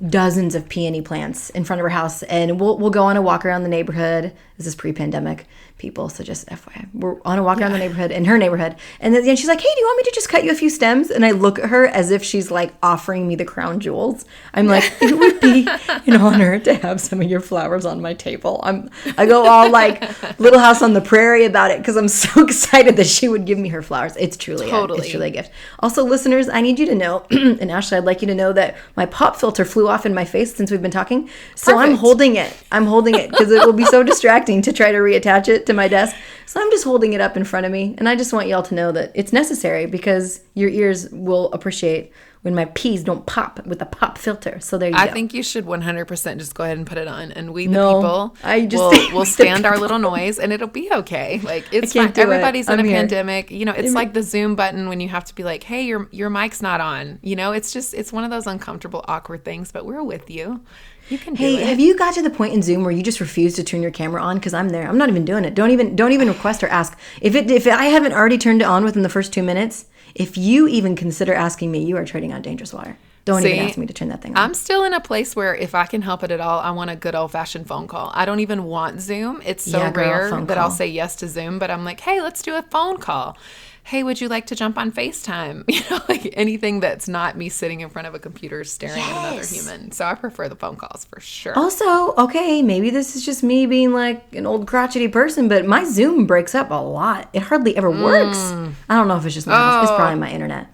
dozens 0.08 0.54
of 0.54 0.68
peony 0.68 1.00
plants 1.00 1.50
in 1.50 1.64
front 1.64 1.80
of 1.80 1.84
her 1.84 1.90
house, 1.90 2.22
and 2.24 2.60
we'll 2.60 2.76
we'll 2.78 2.90
go 2.90 3.04
on 3.04 3.16
a 3.16 3.22
walk 3.22 3.44
around 3.44 3.62
the 3.62 3.68
neighborhood. 3.68 4.32
This 4.58 4.66
is 4.66 4.74
pre-pandemic, 4.74 5.46
people, 5.78 6.08
so 6.08 6.24
just 6.24 6.46
FYI, 6.46 6.88
we're 6.94 7.16
on 7.24 7.38
a 7.38 7.42
walk 7.42 7.60
around 7.60 7.72
the 7.72 7.78
neighborhood 7.78 8.10
in 8.10 8.24
her 8.26 8.38
neighborhood, 8.38 8.76
and 9.00 9.14
then 9.14 9.36
she's 9.36 9.48
like, 9.48 9.60
"Hey, 9.60 9.68
do 9.74 9.80
you 9.80 9.86
want 9.86 9.96
me 9.98 10.02
to 10.04 10.12
just 10.14 10.28
cut 10.28 10.44
you 10.44 10.50
a 10.50 10.54
few 10.54 10.70
stems?" 10.70 11.10
And 11.10 11.24
I 11.24 11.32
look 11.32 11.58
at 11.58 11.68
her 11.70 11.86
as 11.86 12.10
if 12.10 12.22
she's 12.22 12.50
like 12.50 12.72
offering 12.82 13.26
me 13.26 13.34
the 13.34 13.44
crown 13.44 13.80
jewels. 13.80 14.24
I'm 14.54 14.66
like, 14.66 14.84
it 15.00 15.18
would 15.18 15.40
be 15.40 15.66
an 16.06 16.20
honor 16.20 16.58
to 16.60 16.74
have 16.74 17.00
some 17.00 17.20
of 17.20 17.28
your 17.28 17.40
flowers 17.40 17.84
on 17.84 18.00
my 18.00 18.14
table. 18.14 18.60
I'm 18.62 18.88
I 19.18 19.26
go 19.26 19.46
all 19.46 19.70
like 19.70 20.38
Little 20.38 20.60
House 20.60 20.80
on 20.82 20.92
the 20.92 21.00
Prairie 21.00 21.44
about 21.44 21.70
it 21.70 21.78
because 21.78 21.96
I'm 21.96 22.08
so 22.08 22.42
excited 22.44 22.96
that 22.96 23.06
she 23.06 23.28
would 23.28 23.44
give 23.44 23.58
me 23.58 23.68
her 23.70 23.82
flowers. 23.82 24.16
It's 24.16 24.36
truly 24.36 24.66
a, 24.66 24.70
Totally. 24.70 25.00
it's 25.00 25.10
truly 25.10 25.28
a 25.28 25.30
gift. 25.30 25.50
Also, 25.80 26.04
listeners, 26.04 26.48
I 26.48 26.60
need 26.60 26.78
you 26.78 26.86
to 26.86 26.94
know, 26.94 27.26
and 27.30 27.70
Ashley, 27.70 27.98
I'd 27.98 28.04
like 28.04 28.22
you 28.22 28.28
to 28.28 28.34
know 28.34 28.52
that 28.52 28.76
my 28.96 29.06
pop 29.06 29.36
filter 29.36 29.64
flew 29.64 29.88
off 29.88 30.06
in 30.06 30.14
my 30.14 30.24
face 30.24 30.54
since 30.54 30.70
we've 30.70 30.82
been 30.82 30.90
talking. 30.90 31.28
So 31.54 31.78
I'm 31.78 31.96
holding 31.96 32.36
it. 32.36 32.56
I'm 32.70 32.86
holding 32.86 33.14
it 33.14 33.30
because 33.30 33.50
it 33.50 33.64
will 33.66 33.72
be 33.72 33.84
so 33.84 34.02
distracting 34.14 34.62
to 34.62 34.72
try 34.72 34.92
to 34.92 34.98
reattach 34.98 35.48
it 35.48 35.63
to 35.66 35.72
my 35.72 35.88
desk. 35.88 36.14
So 36.46 36.60
I'm 36.60 36.70
just 36.70 36.84
holding 36.84 37.12
it 37.12 37.20
up 37.20 37.36
in 37.36 37.44
front 37.44 37.66
of 37.66 37.72
me. 37.72 37.94
And 37.98 38.08
I 38.08 38.16
just 38.16 38.32
want 38.32 38.48
y'all 38.48 38.62
to 38.62 38.74
know 38.74 38.92
that 38.92 39.12
it's 39.14 39.32
necessary 39.32 39.86
because 39.86 40.40
your 40.54 40.68
ears 40.70 41.08
will 41.10 41.52
appreciate 41.52 42.12
when 42.42 42.54
my 42.54 42.66
peas 42.66 43.02
don't 43.02 43.24
pop 43.24 43.64
with 43.66 43.80
a 43.80 43.86
pop 43.86 44.18
filter. 44.18 44.60
So 44.60 44.76
there 44.76 44.90
you 44.90 44.94
I 44.94 45.06
go. 45.06 45.10
I 45.10 45.14
think 45.14 45.32
you 45.32 45.42
should 45.42 45.64
100% 45.64 46.36
just 46.38 46.54
go 46.54 46.62
ahead 46.62 46.76
and 46.76 46.86
put 46.86 46.98
it 46.98 47.08
on, 47.08 47.32
and 47.32 47.54
we 47.54 47.66
the 47.66 47.72
No, 47.72 47.94
people 47.96 48.36
I 48.44 48.66
just 48.66 48.76
will 48.82 49.12
will 49.20 49.24
stand 49.38 49.64
our 49.64 49.78
little 49.78 49.98
noise, 49.98 50.38
and 50.38 50.52
it'll 50.52 50.68
be 50.68 50.90
okay. 50.92 51.40
Like 51.40 51.64
it's 51.72 51.94
fine. 51.94 52.10
do 52.12 52.20
it. 52.20 52.24
Everybody's 52.24 52.68
in 52.68 52.74
I'm 52.78 52.84
a 52.84 52.88
here. 52.88 52.98
pandemic. 52.98 53.50
You 53.50 53.64
know, 53.64 53.72
it's 53.72 53.94
like 53.94 54.12
the 54.12 54.22
Zoom 54.22 54.56
button 54.56 54.90
when 54.90 55.00
you 55.00 55.08
have 55.08 55.24
to 55.24 55.34
be 55.34 55.42
like, 55.42 55.62
"Hey, 55.62 55.86
your 55.86 56.06
your 56.12 56.28
mic's 56.28 56.60
not 56.60 56.82
on." 56.82 57.18
You 57.22 57.34
know, 57.34 57.52
it's 57.52 57.72
just 57.72 57.94
it's 57.94 58.12
one 58.12 58.24
of 58.24 58.30
those 58.30 58.46
uncomfortable, 58.46 59.02
awkward 59.08 59.42
things. 59.46 59.72
But 59.72 59.86
we're 59.86 60.02
with 60.02 60.28
you. 60.28 60.60
You 61.08 61.18
can 61.18 61.36
Hey, 61.36 61.56
have 61.56 61.78
you 61.78 61.96
got 61.96 62.14
to 62.14 62.22
the 62.22 62.30
point 62.30 62.54
in 62.54 62.62
Zoom 62.62 62.82
where 62.82 62.90
you 62.90 63.02
just 63.02 63.20
refuse 63.20 63.54
to 63.56 63.64
turn 63.64 63.82
your 63.82 63.90
camera 63.90 64.22
on? 64.22 64.36
Because 64.36 64.54
I'm 64.54 64.70
there. 64.70 64.88
I'm 64.88 64.96
not 64.96 65.08
even 65.08 65.24
doing 65.24 65.44
it. 65.44 65.54
Don't 65.54 65.70
even 65.70 65.94
don't 65.94 66.12
even 66.12 66.28
request 66.28 66.62
or 66.62 66.68
ask. 66.68 66.98
If 67.20 67.34
it 67.34 67.50
if 67.50 67.66
I 67.66 67.86
haven't 67.86 68.12
already 68.12 68.38
turned 68.38 68.62
it 68.62 68.64
on 68.64 68.84
within 68.84 69.02
the 69.02 69.08
first 69.08 69.32
two 69.32 69.42
minutes, 69.42 69.86
if 70.14 70.38
you 70.38 70.66
even 70.68 70.96
consider 70.96 71.34
asking 71.34 71.70
me, 71.70 71.84
you 71.84 71.96
are 71.96 72.04
trading 72.04 72.32
on 72.32 72.42
dangerous 72.42 72.72
water. 72.72 72.96
Don't 73.24 73.44
even 73.46 73.58
ask 73.60 73.78
me 73.78 73.86
to 73.86 73.92
turn 73.94 74.08
that 74.08 74.20
thing 74.20 74.32
on. 74.32 74.38
I'm 74.38 74.54
still 74.54 74.84
in 74.84 74.92
a 74.92 75.00
place 75.00 75.34
where 75.34 75.54
if 75.54 75.74
I 75.74 75.86
can 75.86 76.02
help 76.02 76.22
it 76.22 76.30
at 76.30 76.40
all, 76.40 76.60
I 76.60 76.70
want 76.72 76.90
a 76.90 76.96
good 76.96 77.14
old 77.14 77.32
fashioned 77.32 77.66
phone 77.66 77.86
call. 77.86 78.10
I 78.14 78.24
don't 78.26 78.40
even 78.40 78.64
want 78.64 79.00
Zoom. 79.00 79.40
It's 79.44 79.64
so 79.70 79.78
Yeah, 79.78 79.90
girl, 79.92 80.30
rare 80.30 80.44
that 80.46 80.58
I'll 80.58 80.70
say 80.70 80.86
yes 80.88 81.16
to 81.16 81.28
Zoom, 81.28 81.58
but 81.58 81.70
I'm 81.70 81.84
like, 81.84 82.00
hey, 82.00 82.20
let's 82.20 82.42
do 82.42 82.54
a 82.54 82.62
phone 82.62 82.98
call. 82.98 83.38
Hey, 83.86 84.02
would 84.02 84.18
you 84.18 84.28
like 84.28 84.46
to 84.46 84.54
jump 84.54 84.78
on 84.78 84.92
FaceTime? 84.92 85.64
You 85.68 85.80
know, 85.90 86.02
like 86.08 86.32
anything 86.38 86.80
that's 86.80 87.06
not 87.06 87.36
me 87.36 87.50
sitting 87.50 87.80
in 87.80 87.90
front 87.90 88.08
of 88.08 88.14
a 88.14 88.18
computer 88.18 88.64
staring 88.64 89.00
at 89.02 89.10
another 89.10 89.44
human. 89.46 89.92
So 89.92 90.04
I 90.06 90.14
prefer 90.14 90.48
the 90.48 90.56
phone 90.56 90.76
calls 90.76 91.04
for 91.04 91.20
sure. 91.20 91.52
also, 91.58 92.14
okay, 92.16 92.62
maybe 92.62 92.88
this 92.90 93.14
is 93.16 93.24
just 93.26 93.42
me 93.42 93.66
being 93.66 93.92
like 93.92 94.34
an 94.34 94.46
old 94.46 94.66
crotchety 94.66 95.08
person, 95.08 95.48
but 95.48 95.66
my 95.66 95.84
Zoom 95.84 96.26
breaks 96.26 96.54
up 96.54 96.70
a 96.70 96.74
lot. 96.74 97.28
It 97.34 97.42
hardly 97.42 97.76
ever 97.76 97.90
works. 97.90 98.38
Mm. 98.38 98.72
I 98.88 98.94
don't 98.96 99.08
know 99.08 99.16
if 99.16 99.26
it's 99.26 99.34
just 99.34 99.46
my 99.46 99.54
house. 99.54 99.84
It's 99.84 99.92
Oh. 99.92 99.96
probably 99.96 100.18
my 100.18 100.30
internet. 100.30 100.66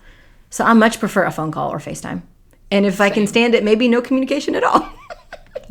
So 0.50 0.64
I 0.64 0.72
much 0.72 0.98
prefer 1.00 1.24
a 1.24 1.30
phone 1.32 1.50
call 1.52 1.70
or 1.72 1.78
FaceTime. 1.78 2.22
And 2.70 2.86
if 2.86 3.00
I 3.00 3.10
can 3.10 3.26
stand 3.26 3.54
it, 3.54 3.64
maybe 3.64 3.88
no 3.88 4.00
communication 4.00 4.54
at 4.54 4.64
all. 4.64 4.88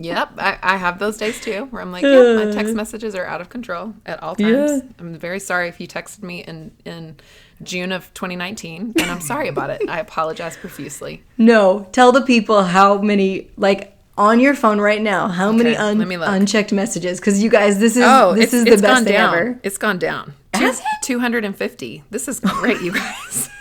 Yep, 0.01 0.29
I, 0.37 0.57
I 0.63 0.77
have 0.77 0.97
those 0.97 1.17
days 1.17 1.41
too 1.41 1.65
where 1.71 1.81
I'm 1.81 1.91
like, 1.91 2.03
yep, 2.03 2.35
my 2.37 2.51
text 2.53 2.73
messages 2.73 3.15
are 3.15 3.25
out 3.25 3.41
of 3.41 3.49
control 3.49 3.93
at 4.05 4.23
all 4.23 4.33
times. 4.33 4.81
I'm 4.97 5.15
very 5.15 5.41
sorry 5.41 5.67
if 5.67 5.81
you 5.81 5.89
texted 5.89 6.23
me 6.23 6.39
in 6.41 6.71
in 6.85 7.17
June 7.63 7.91
of 7.91 8.13
2019, 8.13 8.93
and 8.97 9.11
I'm 9.11 9.19
sorry 9.19 9.49
about 9.49 9.69
it. 9.71 9.81
I 9.89 9.99
apologize 9.99 10.55
profusely. 10.55 11.21
No, 11.37 11.85
tell 11.91 12.13
the 12.13 12.21
people 12.21 12.63
how 12.63 12.99
many 13.01 13.49
like 13.57 13.97
on 14.17 14.39
your 14.39 14.53
phone 14.55 14.79
right 14.79 15.01
now. 15.01 15.27
How 15.27 15.51
many 15.51 15.75
un- 15.75 15.99
unchecked 15.99 16.71
messages? 16.71 17.19
Because 17.19 17.43
you 17.43 17.49
guys, 17.49 17.77
this 17.79 17.97
is 17.97 18.03
Oh, 18.05 18.35
this 18.35 18.53
is 18.53 18.63
the 18.63 18.77
best 18.77 19.03
thing 19.03 19.13
down. 19.13 19.33
ever. 19.35 19.59
It's 19.63 19.77
gone 19.77 19.99
down. 19.99 20.33
Has 20.53 20.79
it? 20.79 20.85
250. 21.03 22.03
This 22.09 22.29
is 22.29 22.39
great, 22.39 22.79
you 22.81 22.93
guys. 22.93 23.49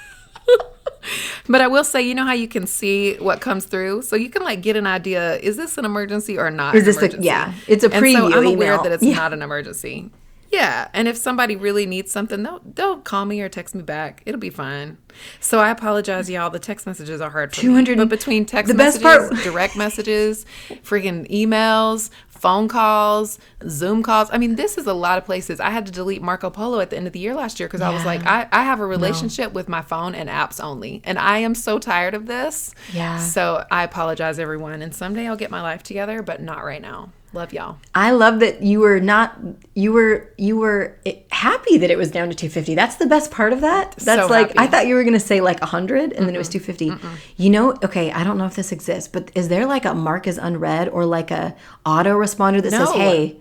but 1.49 1.61
I 1.61 1.67
will 1.67 1.85
say, 1.85 2.03
you 2.03 2.15
know 2.15 2.25
how 2.25 2.33
you 2.35 2.49
can 2.49 2.67
see 2.67 3.17
what 3.19 3.41
comes 3.41 3.65
through? 3.67 4.03
So 4.03 4.17
you 4.17 4.31
can 4.31 4.43
like 4.43 4.61
get 4.63 4.77
an 4.77 4.87
idea, 4.87 5.37
is 5.39 5.57
this 5.57 5.79
an 5.79 5.85
emergency 5.85 6.39
or 6.39 6.51
not? 6.51 6.75
Is 6.75 6.85
this 6.85 6.97
the- 6.97 7.03
emergency? 7.07 7.27
yeah, 7.27 7.53
it's 7.67 7.85
a 7.85 7.91
And 7.93 8.07
so 8.13 8.27
I'm 8.27 8.33
aware 8.47 8.73
email. 8.75 8.83
that 8.83 8.93
it's 8.93 9.03
Yeah. 9.03 9.15
not 9.17 9.33
an 9.33 9.43
emergency. 9.43 10.11
Yeah, 10.51 10.89
and 10.95 11.07
if 11.09 11.19
somebody 11.19 11.57
really 11.57 11.85
needs 11.85 12.11
something, 12.11 12.43
they'll 12.43 12.63
they'll 12.75 12.97
call 13.01 13.27
me 13.27 13.43
or 13.43 13.51
text 13.51 13.75
me 13.75 13.83
back. 13.83 14.23
It'll 14.25 14.41
be 14.41 14.49
fine. 14.49 14.97
So 15.41 15.59
I 15.59 15.69
apologize, 15.69 16.31
y'all. 16.31 16.49
The 16.49 16.59
text 16.59 16.87
messages 16.87 17.21
are 17.21 17.29
hard 17.29 17.55
for 17.55 17.61
200 17.61 17.99
me. 17.99 18.05
But 18.05 18.09
between 18.09 18.47
text 18.47 18.69
the 18.73 18.75
best 18.75 19.03
messages, 19.03 19.29
part- 19.31 19.43
direct 19.45 19.77
messages, 19.77 20.47
freaking 20.83 21.31
emails, 21.31 22.09
phone 22.39 22.69
calls, 22.69 23.39
Zoom 23.69 24.03
calls. 24.03 24.29
I 24.33 24.39
mean, 24.39 24.57
this 24.57 24.79
is 24.79 24.87
a 24.87 24.93
lot 24.93 25.19
of 25.19 25.25
places. 25.25 25.61
I 25.61 25.71
had 25.71 25.87
to 25.87 25.93
delete 25.93 26.23
Marco 26.23 26.51
Polo 26.51 26.81
at 26.81 26.91
the 26.91 26.97
end 26.97 27.07
of 27.07 27.13
the 27.13 27.19
year 27.19 27.35
last 27.35 27.59
year 27.59 27.69
because 27.69 27.81
I 27.81 27.93
was 27.93 28.05
like, 28.05 28.25
I, 28.27 28.49
I 28.53 28.63
have 28.63 28.81
a 28.81 28.87
relationship 28.87 29.53
with 29.53 29.69
my 29.69 29.83
phone 29.83 30.15
and 30.15 30.29
apps 30.29 30.63
only. 30.63 31.03
And 31.05 31.19
I 31.19 31.39
am 31.39 31.55
so 31.55 31.79
tired 31.79 32.15
of 32.15 32.27
this. 32.27 32.75
Yeah. 32.93 33.19
So 33.19 33.67
I 33.71 33.85
apologize, 33.85 34.39
everyone. 34.39 34.83
And 34.83 34.95
someday 34.95 35.27
I'll 35.27 35.37
get 35.37 35.51
my 35.51 35.63
life 35.63 35.83
together, 35.83 36.23
but 36.23 36.41
not 36.41 36.65
right 36.65 36.83
now. 36.83 37.11
Love 37.35 37.53
y'all. 37.53 37.77
I 37.95 38.13
love 38.13 38.41
that 38.41 38.63
you 38.63 38.81
were 38.81 39.01
not 39.01 39.39
you 39.75 39.93
were 39.93 40.33
you 40.39 40.57
were 40.57 40.97
happy 41.31 41.77
that 41.77 41.91
it 41.91 41.99
was 41.99 42.11
down 42.11 42.29
to 42.31 42.35
250. 42.35 42.75
That's 42.75 42.97
the 42.97 43.07
best 43.07 43.31
part 43.31 43.53
of 43.53 43.61
that. 43.61 43.95
That's 43.99 44.23
So 44.23 44.29
like 44.29 44.49
happy. 44.49 44.59
I 44.61 44.67
thought 44.67 44.87
you 44.87 44.95
were 44.95 45.03
going 45.03 45.13
to 45.13 45.21
say 45.21 45.43
like 45.43 45.61
100 45.61 46.13
and 46.15 46.27
then 46.27 46.35
it 46.35 46.39
was 46.39 46.49
250. 46.49 46.93
You 47.37 47.51
know, 47.51 47.73
okay, 47.85 48.11
I 48.13 48.25
don't 48.25 48.39
know 48.39 48.47
if 48.47 48.57
this 48.57 48.73
exists, 48.73 49.09
but 49.09 49.31
is 49.35 49.49
there 49.49 49.67
like 49.67 49.85
a 49.85 49.93
mark 49.95 50.27
as 50.27 50.39
unread 50.39 50.89
or 50.89 51.05
like 51.05 51.31
a 51.31 51.55
auto 51.85 52.17
responder 52.19 52.63
that 52.63 52.71
says, 52.71 52.93
"Hey, 52.93 53.37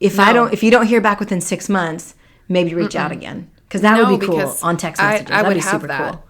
if 0.00 0.18
I 0.18 0.32
don't 0.32 0.52
if 0.52 0.62
you 0.62 0.70
don't 0.70 0.86
hear 0.86 1.00
back 1.02 1.20
within 1.20 1.40
6 1.42 1.68
months, 1.68 2.14
maybe 2.48 2.74
reach 2.74 2.96
out 2.96 3.12
again." 3.12 3.50
Cuz 3.68 3.82
that 3.82 3.98
would 3.98 4.20
be 4.20 4.26
cool 4.26 4.54
on 4.62 4.76
text 4.78 5.02
messages. 5.02 5.30
I, 5.30 5.42
That'd 5.42 5.48
would 5.48 5.54
be 5.54 5.60
have 5.60 5.70
super 5.70 5.86
that. 5.88 6.12
cool. 6.12 6.24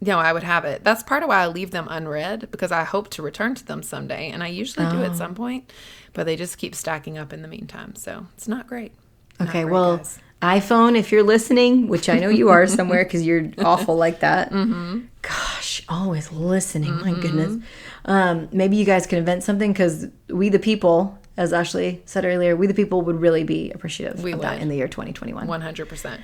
No, 0.00 0.18
I 0.20 0.32
would 0.32 0.44
have 0.44 0.64
it. 0.64 0.84
That's 0.84 1.02
part 1.02 1.24
of 1.24 1.28
why 1.28 1.42
I 1.42 1.48
leave 1.48 1.72
them 1.72 1.88
unread 1.90 2.52
because 2.52 2.70
I 2.70 2.84
hope 2.84 3.10
to 3.10 3.22
return 3.22 3.56
to 3.56 3.66
them 3.66 3.82
someday, 3.82 4.30
and 4.30 4.44
I 4.44 4.46
usually 4.46 4.86
do 4.86 4.98
Oh. 4.98 5.04
at 5.04 5.16
some 5.16 5.34
point, 5.34 5.72
but 6.14 6.24
they 6.24 6.36
just 6.36 6.58
keep 6.58 6.74
stacking 6.74 7.18
up 7.18 7.32
in 7.32 7.42
the 7.42 7.48
meantime. 7.48 7.94
So 7.94 8.26
it's 8.36 8.48
not 8.48 8.66
great. 8.66 8.92
Not 9.38 9.48
Okay, 9.50 9.62
great, 9.62 9.72
well, 9.72 9.96
guys. 9.98 10.18
iPhone, 10.42 10.96
if 10.96 11.12
you're 11.12 11.22
listening, 11.22 11.88
which 11.88 12.08
I 12.08 12.18
know 12.18 12.28
you 12.28 12.48
are 12.48 12.66
somewhere 12.78 13.04
because 13.04 13.24
you're 13.26 13.50
awful 13.58 13.96
like 13.96 14.20
that. 14.20 14.50
Mm-hmm. 14.50 15.00
Gosh, 15.22 15.82
always 15.88 16.32
listening. 16.32 16.94
My 16.96 17.10
Mm-hmm. 17.12 17.20
goodness. 17.20 17.62
Um, 18.04 18.48
maybe 18.52 18.76
you 18.76 18.84
guys 18.84 19.06
can 19.06 19.18
invent 19.18 19.42
something 19.42 19.72
because 19.72 20.06
we, 20.28 20.48
the 20.48 20.58
people, 20.58 21.18
as 21.36 21.52
Ashley 21.52 22.02
said 22.06 22.24
earlier, 22.24 22.56
we 22.56 22.66
the 22.66 22.74
people 22.74 23.02
would 23.02 23.20
really 23.20 23.44
be 23.44 23.70
appreciative 23.72 24.22
We 24.22 24.32
of 24.32 24.40
that 24.40 24.54
would. 24.54 24.62
in 24.62 24.68
the 24.68 24.76
year 24.76 24.88
2021. 24.88 25.46
100%. 25.46 26.20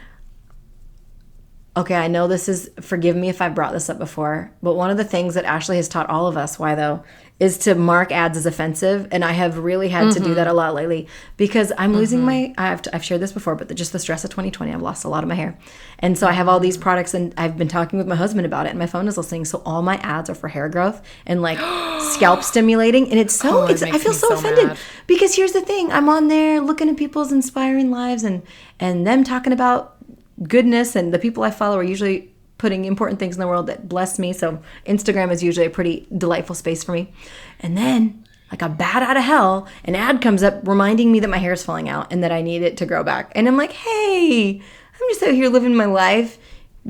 Okay, 1.77 1.97
I 1.97 2.07
know 2.07 2.29
this 2.29 2.49
is, 2.49 2.71
forgive 2.81 3.17
me 3.17 3.29
if 3.29 3.43
I 3.43 3.49
brought 3.49 3.73
this 3.73 3.91
up 3.91 3.99
before, 3.99 4.53
but 4.63 4.75
one 4.75 4.91
of 4.91 4.97
the 4.97 5.05
things 5.05 5.35
that 5.35 5.45
Ashley 5.45 5.77
has 5.77 5.89
taught 5.89 6.09
all 6.09 6.29
of 6.29 6.37
us, 6.37 6.57
why 6.57 6.77
though, 6.77 7.03
is 7.41 7.59
to 7.59 7.75
mark 7.75 8.13
ads 8.13 8.39
as 8.39 8.47
offensive. 8.47 9.09
And 9.11 9.25
I 9.25 9.33
have 9.33 9.59
really 9.59 9.89
had 9.89 10.13
to 10.13 10.21
do 10.21 10.35
that 10.35 10.47
a 10.47 10.53
lot 10.53 10.73
lately 10.73 11.09
because 11.37 11.73
I'm 11.77 11.93
losing 11.93 12.21
mm-hmm. 12.21 12.55
my, 12.63 12.73
I've, 12.73 12.83
I've 12.93 13.05
shared 13.05 13.21
this 13.21 13.33
before, 13.33 13.57
but 13.57 13.67
the, 13.67 13.75
just 13.75 13.93
the 13.93 13.99
stress 13.99 14.23
of 14.23 14.31
2020, 14.31 14.73
I've 14.73 14.81
lost 14.81 15.05
a 15.05 15.09
lot 15.09 15.25
of 15.25 15.29
my 15.29 15.35
hair. 15.35 15.59
And 15.99 16.17
so 16.17 16.29
I 16.29 16.33
have 16.33 16.49
all 16.49 16.61
these 16.61 16.77
mm-hmm. 16.77 16.85
products 16.85 17.13
and 17.13 17.35
I've 17.37 17.59
been 17.59 17.67
talking 17.67 17.99
with 17.99 18.07
my 18.07 18.15
husband 18.15 18.47
about 18.47 18.67
it 18.67 18.71
and 18.71 18.79
my 18.79 18.87
phone 18.87 19.09
is 19.09 19.17
listening. 19.17 19.45
So 19.47 19.63
all 19.67 19.83
my 19.83 19.97
ads 19.97 20.31
are 20.31 20.35
for 20.37 20.47
hair 20.47 20.69
growth 20.69 21.03
and 21.27 21.43
like 21.43 21.59
scalp 22.13 22.45
stimulating. 22.45 23.11
And 23.11 23.19
it's 23.19 23.35
so, 23.35 23.63
Oh, 23.63 23.67
it 23.67 23.73
it's, 23.73 23.83
I 23.83 23.99
feel 23.99 24.13
so, 24.13 24.29
so 24.29 24.35
offended 24.35 24.69
mad. 24.69 24.79
because 25.09 25.35
here's 25.35 25.53
the 25.53 25.61
thing 25.61 25.91
i'm 25.93 26.09
on 26.09 26.29
there 26.29 26.61
looking 26.61 26.89
at 26.89 26.97
people's 26.97 27.33
inspiring 27.33 27.91
lives 27.91 28.23
and 28.23 28.43
and 28.79 29.07
them 29.07 29.25
talking 29.25 29.53
about 29.53 29.97
goodness 30.43 30.97
and 30.97 31.13
the 31.15 31.19
people 31.19 31.43
i 31.43 31.51
follow 31.51 31.79
are 31.79 31.85
usually 31.85 32.31
putting 32.59 32.85
important 32.85 33.19
things 33.19 33.37
in 33.37 33.41
the 33.41 33.47
world 33.47 33.67
that 33.67 33.89
bless 33.89 34.19
me 34.19 34.33
so 34.33 34.61
instagram 34.87 35.31
is 35.31 35.43
usually 35.43 35.67
a 35.67 35.71
pretty 35.71 36.07
delightful 36.17 36.55
space 36.55 36.83
for 36.85 36.93
me 36.93 37.13
and 37.61 37.77
then 37.77 38.25
like 38.51 38.63
a 38.63 38.69
bat 38.69 39.03
out 39.03 39.17
of 39.17 39.25
hell 39.25 39.67
an 39.85 39.95
ad 39.95 40.21
comes 40.21 40.43
up 40.43 40.67
reminding 40.67 41.11
me 41.11 41.21
that 41.21 41.31
my 41.31 41.39
hair 41.39 41.53
is 41.53 41.65
falling 41.65 41.89
out 41.89 42.13
and 42.13 42.23
that 42.23 42.33
i 42.33 42.41
need 42.43 42.63
it 42.63 42.77
to 42.77 42.87
grow 42.87 43.03
back 43.05 43.31
and 43.35 43.49
i'm 43.49 43.57
like 43.57 43.73
hey 43.73 44.61
i'm 44.95 45.09
just 45.09 45.23
out 45.23 45.35
here 45.35 45.49
living 45.49 45.75
my 45.75 45.87
life 45.87 46.39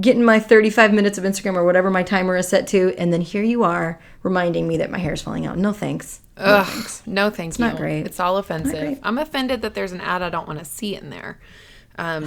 getting 0.00 0.24
my 0.24 0.40
35 0.40 0.92
minutes 0.92 1.18
of 1.18 1.24
instagram 1.24 1.54
or 1.54 1.64
whatever 1.64 1.90
my 1.90 2.02
timer 2.02 2.36
is 2.36 2.48
set 2.48 2.66
to 2.66 2.94
and 2.98 3.12
then 3.12 3.20
here 3.20 3.42
you 3.42 3.62
are 3.62 4.00
reminding 4.22 4.66
me 4.66 4.76
that 4.76 4.90
my 4.90 4.98
hair 4.98 5.12
is 5.12 5.22
falling 5.22 5.46
out 5.46 5.56
no 5.56 5.72
thanks 5.72 6.20
no 6.36 6.44
Ugh, 6.44 6.66
thanks 6.66 7.02
no, 7.06 7.30
thank 7.30 7.58
you. 7.58 7.64
not 7.64 7.76
great. 7.76 8.06
It's 8.06 8.18
all 8.18 8.38
offensive. 8.38 8.98
I'm 9.04 9.18
offended 9.18 9.62
that 9.62 9.74
there's 9.74 9.92
an 9.92 10.00
ad 10.00 10.20
I 10.20 10.30
don't 10.30 10.48
want 10.48 10.58
to 10.58 10.64
see 10.64 10.96
in 10.96 11.10
there. 11.10 11.38
Um, 11.96 12.24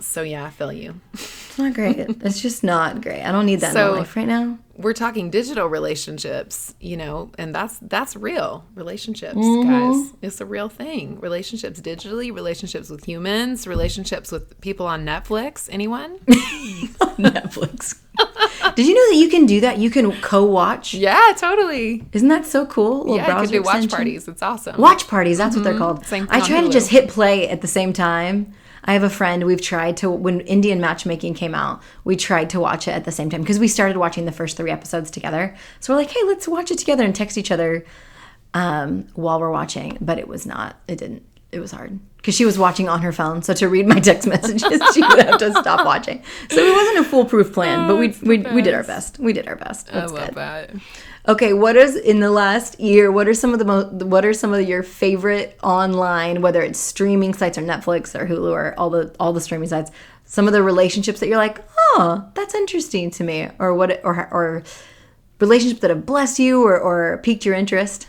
so 0.00 0.22
yeah, 0.22 0.44
I 0.44 0.50
feel 0.50 0.72
you. 0.72 1.00
It's 1.12 1.58
not 1.58 1.72
great. 1.74 1.96
it's 1.98 2.40
just 2.40 2.64
not 2.64 3.00
great. 3.00 3.22
I 3.22 3.30
don't 3.30 3.46
need 3.46 3.60
that 3.60 3.68
in 3.68 3.72
So- 3.74 3.92
my 3.92 3.98
life 3.98 4.16
right 4.16 4.26
now. 4.26 4.58
We're 4.76 4.92
talking 4.92 5.30
digital 5.30 5.68
relationships, 5.68 6.74
you 6.80 6.96
know, 6.96 7.30
and 7.38 7.54
that's 7.54 7.78
that's 7.80 8.16
real 8.16 8.64
relationships, 8.74 9.36
Mm-hmm. 9.36 9.70
guys. 9.70 10.12
It's 10.20 10.40
a 10.40 10.46
real 10.46 10.68
thing. 10.68 11.20
Relationships 11.20 11.80
digitally, 11.80 12.34
relationships 12.34 12.90
with 12.90 13.04
humans, 13.04 13.68
relationships 13.68 14.32
with 14.32 14.60
people 14.60 14.86
on 14.88 15.04
Netflix. 15.06 15.68
Anyone? 15.70 16.18
Netflix. 17.18 18.00
Did 18.74 18.86
you 18.86 18.94
know 18.94 19.10
that 19.10 19.16
you 19.22 19.28
can 19.28 19.46
do 19.46 19.60
that? 19.60 19.78
You 19.78 19.90
can 19.90 20.12
co-watch. 20.20 20.94
yeah, 20.94 21.32
totally. 21.36 22.04
Isn't 22.12 22.28
that 22.28 22.46
so 22.46 22.66
cool? 22.66 22.98
Little 23.00 23.16
Yeah, 23.16 23.26
browser 23.26 23.52
do 23.52 23.62
watch 23.62 23.76
extension. 23.76 23.96
parties. 23.96 24.28
It's 24.28 24.42
awesome. 24.42 24.80
Watch 24.80 25.06
parties. 25.08 25.38
That's 25.38 25.54
what 25.56 25.64
they're 25.64 25.78
called. 25.78 26.04
Same 26.06 26.26
I 26.30 26.40
try 26.40 26.60
to 26.60 26.68
just 26.68 26.90
hit 26.90 27.08
play 27.08 27.48
at 27.48 27.60
the 27.60 27.68
same 27.68 27.92
time. 27.92 28.52
I 28.84 28.92
have 28.92 29.02
a 29.02 29.10
friend. 29.10 29.44
We've 29.44 29.60
tried 29.60 29.96
to 29.98 30.10
when 30.10 30.40
Indian 30.40 30.80
matchmaking 30.80 31.34
came 31.34 31.54
out. 31.54 31.82
We 32.04 32.16
tried 32.16 32.50
to 32.50 32.60
watch 32.60 32.86
it 32.86 32.92
at 32.92 33.04
the 33.04 33.12
same 33.12 33.30
time 33.30 33.40
because 33.40 33.58
we 33.58 33.68
started 33.68 33.96
watching 33.96 34.26
the 34.26 34.32
first 34.32 34.56
three 34.56 34.70
episodes 34.70 35.10
together. 35.10 35.56
So 35.80 35.92
we're 35.92 36.00
like, 36.00 36.10
hey, 36.10 36.20
let's 36.24 36.46
watch 36.46 36.70
it 36.70 36.78
together 36.78 37.04
and 37.04 37.14
text 37.14 37.38
each 37.38 37.50
other 37.50 37.84
um, 38.52 39.08
while 39.14 39.40
we're 39.40 39.50
watching. 39.50 39.96
But 40.00 40.18
it 40.18 40.28
was 40.28 40.44
not. 40.46 40.76
It 40.86 40.98
didn't. 40.98 41.24
It 41.50 41.60
was 41.60 41.70
hard 41.70 41.98
because 42.24 42.34
she 42.34 42.46
was 42.46 42.58
watching 42.58 42.88
on 42.88 43.02
her 43.02 43.12
phone. 43.12 43.42
So 43.42 43.52
to 43.52 43.68
read 43.68 43.86
my 43.86 44.00
text 44.00 44.26
messages, 44.34 44.80
she 44.94 45.02
would 45.02 45.18
have 45.18 45.36
to 45.40 45.52
stop 45.52 45.84
watching. 45.84 46.22
So 46.48 46.56
it 46.56 46.72
wasn't 46.74 47.06
a 47.06 47.10
foolproof 47.10 47.52
plan, 47.52 47.86
but 47.86 47.92
oh, 47.92 47.96
we 47.98 48.08
we, 48.22 48.38
we 48.54 48.62
did 48.62 48.72
our 48.72 48.82
best. 48.82 49.18
We 49.18 49.34
did 49.34 49.46
our 49.46 49.56
best. 49.56 49.92
I 49.92 50.06
love 50.06 50.28
good. 50.28 50.34
that. 50.36 50.70
Okay, 51.28 51.52
what 51.52 51.76
is 51.76 51.96
in 51.96 52.20
the 52.20 52.30
last 52.30 52.80
year? 52.80 53.12
What 53.12 53.28
are 53.28 53.34
some 53.34 53.52
of 53.52 53.58
the 53.58 53.66
most? 53.66 54.06
What 54.06 54.24
are 54.24 54.32
some 54.32 54.54
of 54.54 54.66
your 54.66 54.82
favorite 54.82 55.58
online, 55.62 56.40
whether 56.40 56.62
it's 56.62 56.78
streaming 56.78 57.34
sites 57.34 57.58
or 57.58 57.62
Netflix 57.62 58.18
or 58.18 58.26
Hulu 58.26 58.50
or 58.50 58.74
all 58.78 58.88
the 58.88 59.14
all 59.20 59.34
the 59.34 59.40
streaming 59.42 59.68
sites? 59.68 59.90
Some 60.24 60.46
of 60.46 60.54
the 60.54 60.62
relationships 60.62 61.20
that 61.20 61.28
you're 61.28 61.36
like, 61.36 61.62
oh, 61.78 62.26
that's 62.32 62.54
interesting 62.54 63.10
to 63.10 63.24
me, 63.24 63.50
or 63.58 63.74
what, 63.74 64.02
or 64.02 64.28
or 64.32 64.62
relationships 65.40 65.82
that 65.82 65.90
have 65.90 66.06
blessed 66.06 66.38
you 66.38 66.62
or 66.62 66.80
or 66.80 67.18
piqued 67.18 67.44
your 67.44 67.54
interest. 67.54 68.08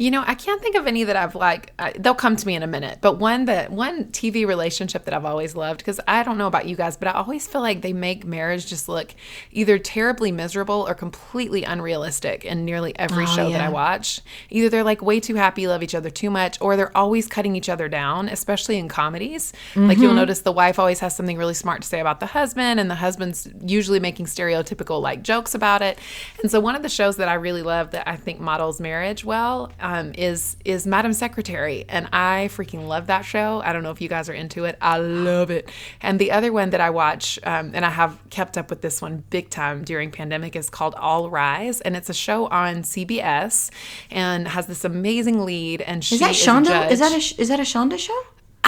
You 0.00 0.10
know, 0.10 0.24
I 0.26 0.34
can't 0.34 0.62
think 0.62 0.76
of 0.76 0.86
any 0.86 1.04
that 1.04 1.14
I've 1.14 1.34
like. 1.34 1.74
I, 1.78 1.92
they'll 1.92 2.14
come 2.14 2.34
to 2.34 2.46
me 2.46 2.54
in 2.54 2.62
a 2.62 2.66
minute. 2.66 3.00
But 3.02 3.18
one 3.18 3.44
that 3.44 3.70
one 3.70 4.06
TV 4.06 4.46
relationship 4.46 5.04
that 5.04 5.12
I've 5.12 5.26
always 5.26 5.54
loved 5.54 5.80
because 5.80 6.00
I 6.08 6.22
don't 6.22 6.38
know 6.38 6.46
about 6.46 6.64
you 6.66 6.74
guys, 6.74 6.96
but 6.96 7.06
I 7.08 7.12
always 7.12 7.46
feel 7.46 7.60
like 7.60 7.82
they 7.82 7.92
make 7.92 8.24
marriage 8.24 8.66
just 8.66 8.88
look 8.88 9.14
either 9.50 9.78
terribly 9.78 10.32
miserable 10.32 10.86
or 10.88 10.94
completely 10.94 11.64
unrealistic 11.64 12.46
in 12.46 12.64
nearly 12.64 12.98
every 12.98 13.24
Oh, 13.24 13.26
show 13.26 13.50
that 13.50 13.60
I 13.60 13.68
watch. 13.68 14.22
Either 14.48 14.70
they're 14.70 14.84
like 14.84 15.02
way 15.02 15.20
too 15.20 15.34
happy, 15.34 15.66
love 15.68 15.82
each 15.82 15.94
other 15.94 16.08
too 16.08 16.30
much, 16.30 16.56
or 16.62 16.76
they're 16.78 16.96
always 16.96 17.26
cutting 17.28 17.54
each 17.54 17.68
other 17.68 17.86
down, 17.86 18.30
especially 18.30 18.78
in 18.78 18.88
comedies. 18.88 19.52
Like 19.76 19.98
Mm-hmm. 19.98 20.02
you'll 20.02 20.14
notice 20.14 20.40
the 20.40 20.50
wife 20.50 20.78
always 20.78 21.00
has 21.00 21.14
something 21.14 21.36
really 21.36 21.52
smart 21.52 21.82
to 21.82 21.88
say 21.88 22.00
about 22.00 22.20
the 22.20 22.26
husband, 22.26 22.80
and 22.80 22.90
the 22.90 22.94
husband's 22.94 23.46
usually 23.66 24.00
making 24.00 24.24
stereotypical 24.24 25.02
like 25.02 25.20
jokes 25.22 25.54
about 25.54 25.82
it. 25.82 25.98
And 26.40 26.50
so 26.50 26.58
one 26.58 26.74
of 26.74 26.82
the 26.82 26.88
shows 26.88 27.18
that 27.18 27.28
I 27.28 27.34
really 27.34 27.60
love 27.62 27.90
that 27.90 28.08
I 28.08 28.16
think 28.16 28.40
models 28.40 28.80
marriage 28.80 29.26
well 29.26 29.70
um, 29.78 29.89
is 30.16 30.56
is 30.64 30.86
Madam 30.86 31.12
Secretary, 31.12 31.84
and 31.88 32.08
I 32.12 32.48
freaking 32.52 32.86
love 32.88 33.06
that 33.08 33.22
show. 33.22 33.60
I 33.64 33.72
don't 33.72 33.82
know 33.82 33.90
if 33.90 34.00
you 34.00 34.08
guys 34.08 34.28
are 34.28 34.32
into 34.34 34.64
it. 34.64 34.76
I 34.80 34.98
love 34.98 35.50
it. 35.50 35.68
And 36.00 36.18
the 36.18 36.32
other 36.32 36.52
one 36.52 36.70
that 36.70 36.80
I 36.80 36.90
watch, 36.90 37.38
um, 37.44 37.72
and 37.74 37.84
I 37.84 37.90
have 37.90 38.18
kept 38.30 38.56
up 38.58 38.70
with 38.70 38.80
this 38.82 39.00
one 39.02 39.24
big 39.30 39.50
time 39.50 39.84
during 39.84 40.10
pandemic, 40.10 40.56
is 40.56 40.70
called 40.70 40.94
All 40.96 41.30
Rise, 41.30 41.80
and 41.80 41.96
it's 41.96 42.08
a 42.08 42.14
show 42.14 42.46
on 42.48 42.82
CBS, 42.82 43.70
and 44.10 44.48
has 44.48 44.66
this 44.66 44.84
amazing 44.84 45.44
lead. 45.44 45.80
And 45.82 46.04
she 46.04 46.16
Is 46.16 46.20
that 46.20 46.30
a 46.30 46.34
Shonda? 46.34 46.66
judge. 46.66 46.92
Is 46.92 46.98
that 47.00 47.12
a 47.12 47.40
is 47.40 47.48
that 47.48 47.60
a 47.60 47.64
Shonda 47.64 47.98
show? 47.98 48.20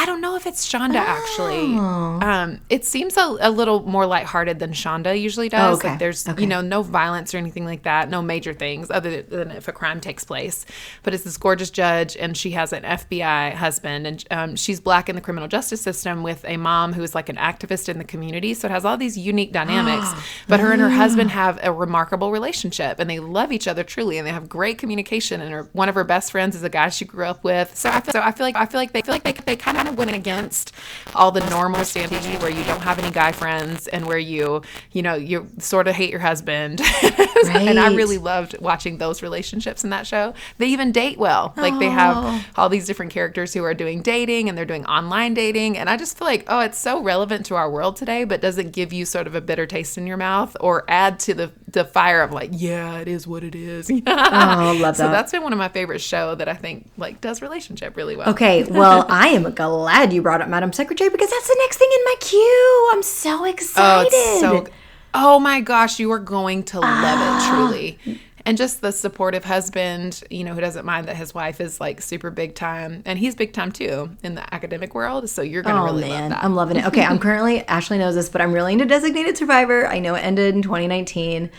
I 0.03 0.05
don't 0.05 0.21
know 0.21 0.35
if 0.35 0.49
it's 0.49 0.69
Shonda 0.69 0.97
actually. 0.97 1.77
Oh. 1.79 2.19
Um, 2.21 2.61
it 2.69 2.85
seems 2.85 3.17
a, 3.17 3.37
a 3.41 3.51
little 3.53 3.85
more 3.85 4.05
lighthearted 4.05 4.59
than 4.59 4.73
Shonda 4.73 5.19
usually 5.21 5.49
does. 5.49 5.77
Oh, 5.77 5.79
okay. 5.79 5.91
Like 5.91 5.99
there's 6.01 6.29
Okay. 6.29 6.43
you 6.43 6.49
know 6.49 6.61
no 6.61 6.83
violence 6.83 7.33
or 7.35 7.39
anything 7.39 7.65
like 7.65 7.85
that, 7.85 8.11
no 8.11 8.21
major 8.21 8.53
things 8.53 8.91
other 8.91 9.23
than 9.23 9.53
if 9.53 9.69
a 9.69 9.73
crime 9.73 10.01
takes 10.01 10.25
place. 10.25 10.67
But 11.05 11.15
it's 11.15 11.23
this 11.23 11.37
gorgeous 11.37 11.71
judge, 11.71 12.17
and 12.17 12.37
she 12.37 12.51
has 12.51 12.73
an 12.73 12.83
FBI 12.83 13.55
husband, 13.55 14.07
and 14.09 14.25
um, 14.33 14.57
she's 14.57 14.81
black 14.81 15.09
in 15.09 15.15
the 15.15 15.21
criminal 15.21 15.47
justice 15.49 15.81
system 15.81 16.25
with 16.25 16.45
a 16.47 16.57
mom 16.57 16.95
who 16.95 17.03
is 17.05 17.15
like 17.15 17.29
an 17.29 17.37
activist 17.37 17.89
in 17.89 17.99
the 17.99 18.05
community. 18.05 18.55
So 18.55 18.67
it 18.67 18.73
has 18.73 18.85
all 18.85 18.97
these 18.97 19.17
unique 19.17 19.53
dynamics. 19.53 20.09
but 20.49 20.59
her 20.59 20.73
and 20.73 20.83
her 20.83 20.91
husband 20.91 21.31
have 21.31 21.61
a 21.63 21.73
remarkable 21.73 22.33
relationship, 22.33 22.99
and 22.99 23.09
they 23.09 23.21
love 23.21 23.53
each 23.53 23.69
other 23.69 23.85
truly, 23.85 24.19
and 24.19 24.27
they 24.27 24.33
have 24.33 24.49
great 24.49 24.79
communication. 24.79 25.41
And 25.41 25.53
her, 25.53 25.69
one 25.73 25.89
of 25.89 25.95
her 25.95 26.03
best 26.05 26.33
friends 26.33 26.57
is 26.57 26.65
a 26.65 26.69
guy 26.69 26.89
she 26.89 27.05
grew 27.05 27.27
up 27.27 27.45
with. 27.45 27.77
So 27.77 27.89
I 27.89 28.01
feel, 28.01 28.13
so 28.13 28.21
I 28.21 28.33
feel 28.33 28.47
like 28.47 28.57
I 28.57 28.67
feel 28.67 28.81
like 28.81 28.93
they 28.93 29.03
feel 29.03 29.15
like 29.15 29.23
they 29.23 29.33
they 29.33 29.55
kind 29.57 29.79
of 29.79 29.92
went 29.93 30.13
against 30.13 30.73
all 31.15 31.31
the 31.31 31.49
normal 31.51 31.85
standards 31.85 32.27
where 32.43 32.51
you 32.51 32.65
don't 32.65 32.81
have 32.81 32.99
any 32.99 33.11
guy 33.11 33.33
friends 33.33 33.87
and 33.89 34.07
where 34.07 34.19
you 34.19 34.63
you 34.93 35.03
know 35.03 35.15
you 35.15 35.49
sort 35.59 35.89
of 35.89 35.95
hate 35.95 36.11
your 36.11 36.21
husband. 36.21 36.81
and 37.47 37.79
I 37.79 37.95
really 37.95 38.19
loved 38.19 38.59
watching 38.61 38.99
those 38.99 39.23
relationships 39.23 39.85
in 39.85 39.91
that 39.91 40.07
show. 40.07 40.35
They 40.59 40.67
even 40.67 40.93
date 40.93 41.19
well. 41.19 41.53
Like 41.57 41.79
they 41.79 41.89
have 41.89 42.17
oh. 42.19 42.45
all 42.57 42.69
these 42.69 42.87
different 42.87 43.13
characters 43.13 43.55
who 43.55 43.65
are 43.65 43.75
doing 43.75 44.03
dating 44.03 44.49
and 44.49 44.57
they're 44.57 44.65
doing 44.65 44.85
online 44.87 45.35
dating. 45.35 45.79
And 45.79 45.89
I 45.89 45.97
just 45.97 46.19
feel 46.19 46.27
like, 46.27 46.45
oh, 46.49 46.61
it's 46.61 46.79
so 46.79 47.03
relevant 47.03 47.47
to 47.47 47.55
our 47.55 47.71
world 47.71 47.97
today, 47.97 48.25
but 48.25 48.41
doesn't 48.41 48.73
give 48.73 48.93
you 48.93 49.05
sort 49.05 49.27
of 49.27 49.35
a 49.35 49.41
bitter 49.41 49.67
taste 49.67 49.99
in 49.99 50.07
your 50.07 50.17
mouth 50.17 50.57
or 50.61 50.85
add 50.89 51.19
to 51.21 51.35
the, 51.35 51.53
the 51.69 51.85
fire 51.85 52.23
of 52.23 52.33
like, 52.33 52.51
yeah, 52.53 52.99
it 52.99 53.09
is 53.09 53.27
what 53.27 53.45
it 53.45 53.55
is. 53.55 53.91
Oh, 53.91 53.95
love 54.07 54.81
that. 54.81 54.97
so 54.97 55.05
that. 55.05 55.13
that's 55.13 55.33
been 55.33 55.43
one 55.43 55.53
of 55.53 55.59
my 55.59 55.69
favorite 55.69 56.01
show 56.01 56.35
that 56.35 56.49
I 56.49 56.55
think 56.55 56.91
like 56.97 57.21
does 57.21 57.43
relationship 57.43 57.97
really 57.97 58.17
well. 58.17 58.31
Okay, 58.31 58.65
well, 58.65 59.07
I 59.11 59.29
am 59.29 59.47
glad 59.83 60.13
you 60.13 60.23
brought 60.23 60.41
up 60.41 60.49
Madam 60.49 60.73
Secretary 60.73 61.11
because 61.11 61.29
that's 61.31 61.49
the 61.49 61.57
next 61.61 61.77
thing 61.79 61.89
in 61.93 62.05
my 62.05 62.15
queue. 62.21 62.89
I'm 62.93 63.03
so 63.03 63.41
Oh, 63.41 63.45
excited. 63.45 64.09
it's 64.13 64.41
so. 64.41 64.67
Oh 65.15 65.39
my 65.41 65.61
gosh, 65.61 65.99
you 65.99 66.11
are 66.13 66.19
going 66.21 66.63
to 66.65 66.79
love 66.81 66.89
Ah. 66.93 67.47
it 67.49 67.51
truly. 67.51 67.99
And 68.47 68.57
just 68.57 68.81
the 68.81 68.91
supportive 68.93 69.45
husband, 69.45 70.23
you 70.31 70.43
know, 70.45 70.55
who 70.55 70.61
doesn't 70.61 70.85
mind 70.87 71.07
that 71.09 71.17
his 71.17 71.35
wife 71.35 71.61
is 71.61 71.81
like 71.81 72.01
super 72.01 72.31
big 72.31 72.55
time, 72.55 73.03
and 73.05 73.19
he's 73.19 73.35
big 73.35 73.53
time 73.53 73.71
too 73.73 74.11
in 74.23 74.35
the 74.37 74.55
academic 74.55 74.95
world. 74.95 75.29
So 75.29 75.43
you're 75.43 75.63
gonna 75.63 75.83
Oh 75.83 75.85
really 75.87 76.03
man, 76.09 76.23
love 76.23 76.31
that. 76.31 76.45
I'm 76.45 76.55
loving 76.55 76.77
it. 76.79 76.87
Okay, 76.87 77.05
I'm 77.05 77.19
currently 77.19 77.67
Ashley 77.69 77.99
knows 77.99 78.15
this, 78.15 78.29
but 78.29 78.41
I'm 78.41 78.53
really 78.53 78.73
into 78.73 78.85
Designated 78.87 79.37
Survivor. 79.37 79.87
I 79.87 79.99
know 79.99 80.15
it 80.15 80.21
ended 80.21 80.55
in 80.55 80.63
2019. 80.63 81.51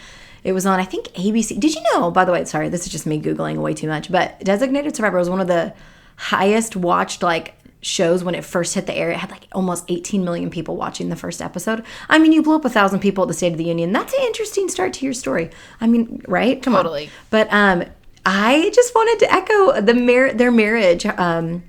It 0.43 0.51
was 0.53 0.65
on 0.65 0.79
I 0.79 0.85
think 0.85 1.07
ABC. 1.09 1.57
Did 1.59 1.75
you 1.75 1.81
know? 1.93 2.09
By 2.11 2.25
the 2.25 2.31
way, 2.33 2.43
sorry, 2.45 2.67
this 2.69 2.85
is 2.85 2.91
just 2.91 3.05
me 3.05 3.21
googling 3.21 3.57
way 3.57 3.73
too 3.73 3.87
much. 3.87 4.11
But 4.11 4.39
Designated 4.43 4.95
Survivor 4.95 5.17
was 5.17 5.29
one 5.29 5.39
of 5.41 5.47
the 5.47 5.73
highest 6.17 6.75
watched 6.75 7.23
like 7.23 7.53
shows 7.83 8.23
when 8.23 8.33
it 8.33 8.43
first 8.43 8.73
hit 8.73 8.85
the 8.87 8.95
air. 8.95 9.11
It 9.11 9.17
had 9.17 9.29
like 9.29 9.47
almost 9.51 9.85
18 9.87 10.23
million 10.23 10.49
people 10.49 10.75
watching 10.75 11.09
the 11.09 11.15
first 11.15 11.41
episode. 11.41 11.83
I 12.09 12.17
mean, 12.17 12.31
you 12.31 12.41
blew 12.41 12.55
up 12.55 12.65
a 12.65 12.69
thousand 12.69 12.99
people 12.99 13.23
at 13.23 13.27
the 13.27 13.33
State 13.33 13.51
of 13.51 13.57
the 13.57 13.65
Union. 13.65 13.91
That's 13.91 14.13
an 14.13 14.21
interesting 14.21 14.69
start 14.69 14.93
to 14.93 15.05
your 15.05 15.13
story. 15.13 15.51
I 15.79 15.87
mean, 15.87 16.21
right? 16.27 16.61
Come 16.61 16.73
Totally. 16.73 17.05
on. 17.05 17.11
But 17.29 17.53
um, 17.53 17.83
I 18.25 18.71
just 18.73 18.95
wanted 18.95 19.19
to 19.25 19.33
echo 19.33 19.81
the 19.81 19.93
mar- 19.93 20.33
their 20.33 20.51
marriage. 20.51 21.05
Um, 21.05 21.63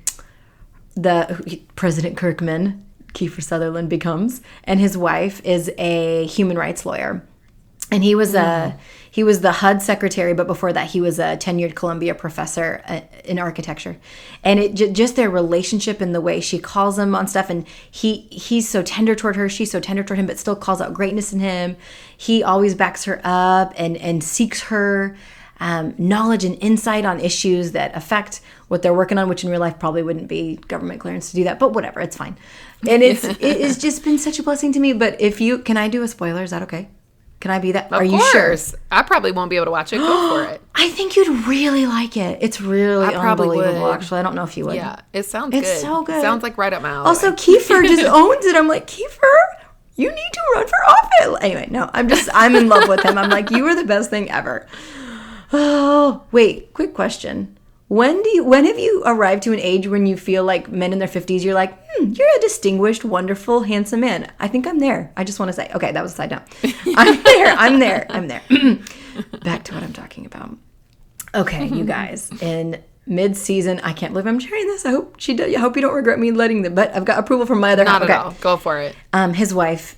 the 0.94 1.60
President 1.74 2.16
Kirkman, 2.16 2.84
Kiefer 3.12 3.42
Sutherland 3.42 3.90
becomes, 3.90 4.40
and 4.62 4.78
his 4.78 4.96
wife 4.96 5.44
is 5.44 5.70
a 5.78 6.26
human 6.26 6.56
rights 6.56 6.86
lawyer. 6.86 7.26
And 7.90 8.02
he 8.02 8.14
was 8.14 8.34
a 8.34 8.76
he 9.14 9.22
was 9.22 9.42
the 9.42 9.52
HUD 9.52 9.80
secretary, 9.80 10.34
but 10.34 10.48
before 10.48 10.72
that, 10.72 10.90
he 10.90 11.00
was 11.00 11.20
a 11.20 11.36
tenured 11.36 11.76
Columbia 11.76 12.16
professor 12.16 12.82
uh, 12.88 13.02
in 13.24 13.38
architecture. 13.38 13.96
And 14.42 14.58
it 14.58 14.92
just 14.92 15.14
their 15.14 15.30
relationship 15.30 16.00
and 16.00 16.12
the 16.12 16.20
way 16.20 16.40
she 16.40 16.58
calls 16.58 16.98
him 16.98 17.14
on 17.14 17.28
stuff, 17.28 17.48
and 17.48 17.64
he 17.88 18.26
he's 18.32 18.68
so 18.68 18.82
tender 18.82 19.14
toward 19.14 19.36
her, 19.36 19.48
she's 19.48 19.70
so 19.70 19.78
tender 19.78 20.02
toward 20.02 20.18
him, 20.18 20.26
but 20.26 20.38
still 20.38 20.56
calls 20.56 20.80
out 20.80 20.94
greatness 20.94 21.32
in 21.32 21.38
him. 21.38 21.76
He 22.16 22.42
always 22.42 22.74
backs 22.74 23.04
her 23.04 23.20
up 23.22 23.72
and 23.76 23.96
and 23.98 24.24
seeks 24.24 24.62
her 24.62 25.16
um, 25.60 25.94
knowledge 25.96 26.44
and 26.44 26.58
insight 26.60 27.04
on 27.04 27.20
issues 27.20 27.72
that 27.72 27.94
affect 27.94 28.40
what 28.68 28.82
they're 28.82 28.94
working 28.94 29.18
on, 29.18 29.28
which 29.28 29.44
in 29.44 29.50
real 29.50 29.60
life 29.60 29.78
probably 29.78 30.02
wouldn't 30.02 30.26
be 30.26 30.56
government 30.56 31.00
clearance 31.00 31.30
to 31.30 31.36
do 31.36 31.44
that, 31.44 31.60
but 31.60 31.72
whatever, 31.72 32.00
it's 32.00 32.16
fine. 32.16 32.36
And 32.88 33.02
it's 33.02 33.24
it 33.24 33.60
has 33.60 33.78
just 33.78 34.02
been 34.02 34.18
such 34.18 34.38
a 34.38 34.42
blessing 34.42 34.72
to 34.72 34.80
me. 34.80 34.92
But 34.92 35.20
if 35.20 35.40
you 35.40 35.58
can, 35.58 35.76
I 35.76 35.88
do 35.88 36.02
a 36.02 36.08
spoiler? 36.08 36.42
Is 36.42 36.50
that 36.50 36.62
okay? 36.62 36.88
Can 37.44 37.50
I 37.50 37.58
be 37.58 37.72
that? 37.72 37.88
Of 37.88 37.92
Are 37.92 38.02
you 38.02 38.18
sure? 38.32 38.56
I 38.90 39.02
probably 39.02 39.30
won't 39.30 39.50
be 39.50 39.56
able 39.56 39.66
to 39.66 39.70
watch 39.70 39.92
it. 39.92 39.98
Go 39.98 40.30
for 40.30 40.50
it. 40.50 40.62
I 40.74 40.88
think 40.88 41.14
you'd 41.14 41.46
really 41.46 41.84
like 41.84 42.16
it. 42.16 42.38
It's 42.40 42.58
really 42.58 43.04
I 43.04 43.12
probably 43.12 43.58
unbelievable. 43.58 43.82
would. 43.88 43.92
Actually, 43.96 44.20
I 44.20 44.22
don't 44.22 44.34
know 44.34 44.44
if 44.44 44.56
you 44.56 44.64
would. 44.64 44.76
Yeah, 44.76 45.00
it 45.12 45.24
sounds 45.24 45.54
It's 45.54 45.70
good. 45.70 45.80
so 45.82 46.02
good. 46.04 46.22
Sounds 46.22 46.42
like 46.42 46.56
right 46.56 46.72
up 46.72 46.80
my 46.80 46.88
alley. 46.88 47.06
Also, 47.06 47.32
Kiefer 47.32 47.82
just 47.86 48.02
owns 48.06 48.46
it. 48.46 48.56
I'm 48.56 48.66
like, 48.66 48.86
Kiefer, 48.86 49.36
you 49.94 50.08
need 50.08 50.30
to 50.32 50.40
run 50.54 50.66
for 50.66 50.88
office. 50.88 51.38
Anyway, 51.42 51.68
no, 51.70 51.90
I'm 51.92 52.08
just, 52.08 52.30
I'm 52.32 52.54
in 52.56 52.70
love 52.70 52.88
with 52.88 53.04
him. 53.04 53.18
I'm 53.18 53.28
like, 53.28 53.50
you 53.50 53.66
are 53.66 53.74
the 53.74 53.84
best 53.84 54.08
thing 54.08 54.30
ever. 54.30 54.66
Oh, 55.52 56.22
wait, 56.32 56.72
quick 56.72 56.94
question. 56.94 57.58
When 57.88 58.22
do 58.22 58.28
you, 58.30 58.44
when 58.44 58.64
have 58.64 58.78
you 58.78 59.02
arrived 59.04 59.42
to 59.44 59.52
an 59.52 59.60
age 59.60 59.86
when 59.86 60.06
you 60.06 60.16
feel 60.16 60.42
like 60.42 60.70
men 60.70 60.92
in 60.92 60.98
their 60.98 61.08
50s, 61.08 61.44
you're 61.44 61.54
like, 61.54 61.78
hmm, 61.92 62.12
you're 62.12 62.28
a 62.36 62.40
distinguished, 62.40 63.04
wonderful, 63.04 63.62
handsome 63.64 64.00
man? 64.00 64.32
I 64.40 64.48
think 64.48 64.66
I'm 64.66 64.78
there. 64.78 65.12
I 65.16 65.24
just 65.24 65.38
want 65.38 65.50
to 65.50 65.52
say, 65.52 65.70
okay, 65.74 65.92
that 65.92 66.02
was 66.02 66.12
a 66.12 66.16
side 66.16 66.30
note. 66.30 66.42
I'm 66.96 67.22
there. 67.22 67.54
I'm 67.58 67.78
there. 67.78 68.06
I'm 68.08 68.28
there. 68.28 68.42
Back 69.42 69.64
to 69.64 69.74
what 69.74 69.82
I'm 69.82 69.92
talking 69.92 70.24
about. 70.24 70.56
Okay, 71.34 71.66
you 71.66 71.84
guys, 71.96 72.30
in 72.40 72.82
mid-season, 73.06 73.80
I 73.80 73.92
can't 73.92 74.14
believe 74.14 74.26
I'm 74.26 74.40
sharing 74.40 74.66
this. 74.66 74.86
I 74.86 74.90
hope 74.90 75.16
she 75.18 75.34
does. 75.34 75.54
I 75.54 75.58
hope 75.58 75.76
you 75.76 75.82
don't 75.82 75.94
regret 75.94 76.18
me 76.18 76.30
letting 76.32 76.62
them. 76.62 76.74
But 76.74 76.96
I've 76.96 77.04
got 77.04 77.18
approval 77.18 77.44
from 77.44 77.60
my 77.60 77.72
other 77.72 77.84
Not 77.84 78.00
half. 78.00 78.10
at 78.10 78.18
all. 78.24 78.30
Go 78.40 78.56
for 78.56 78.78
it. 78.80 78.96
Um, 79.12 79.34
his 79.34 79.52
wife 79.52 79.96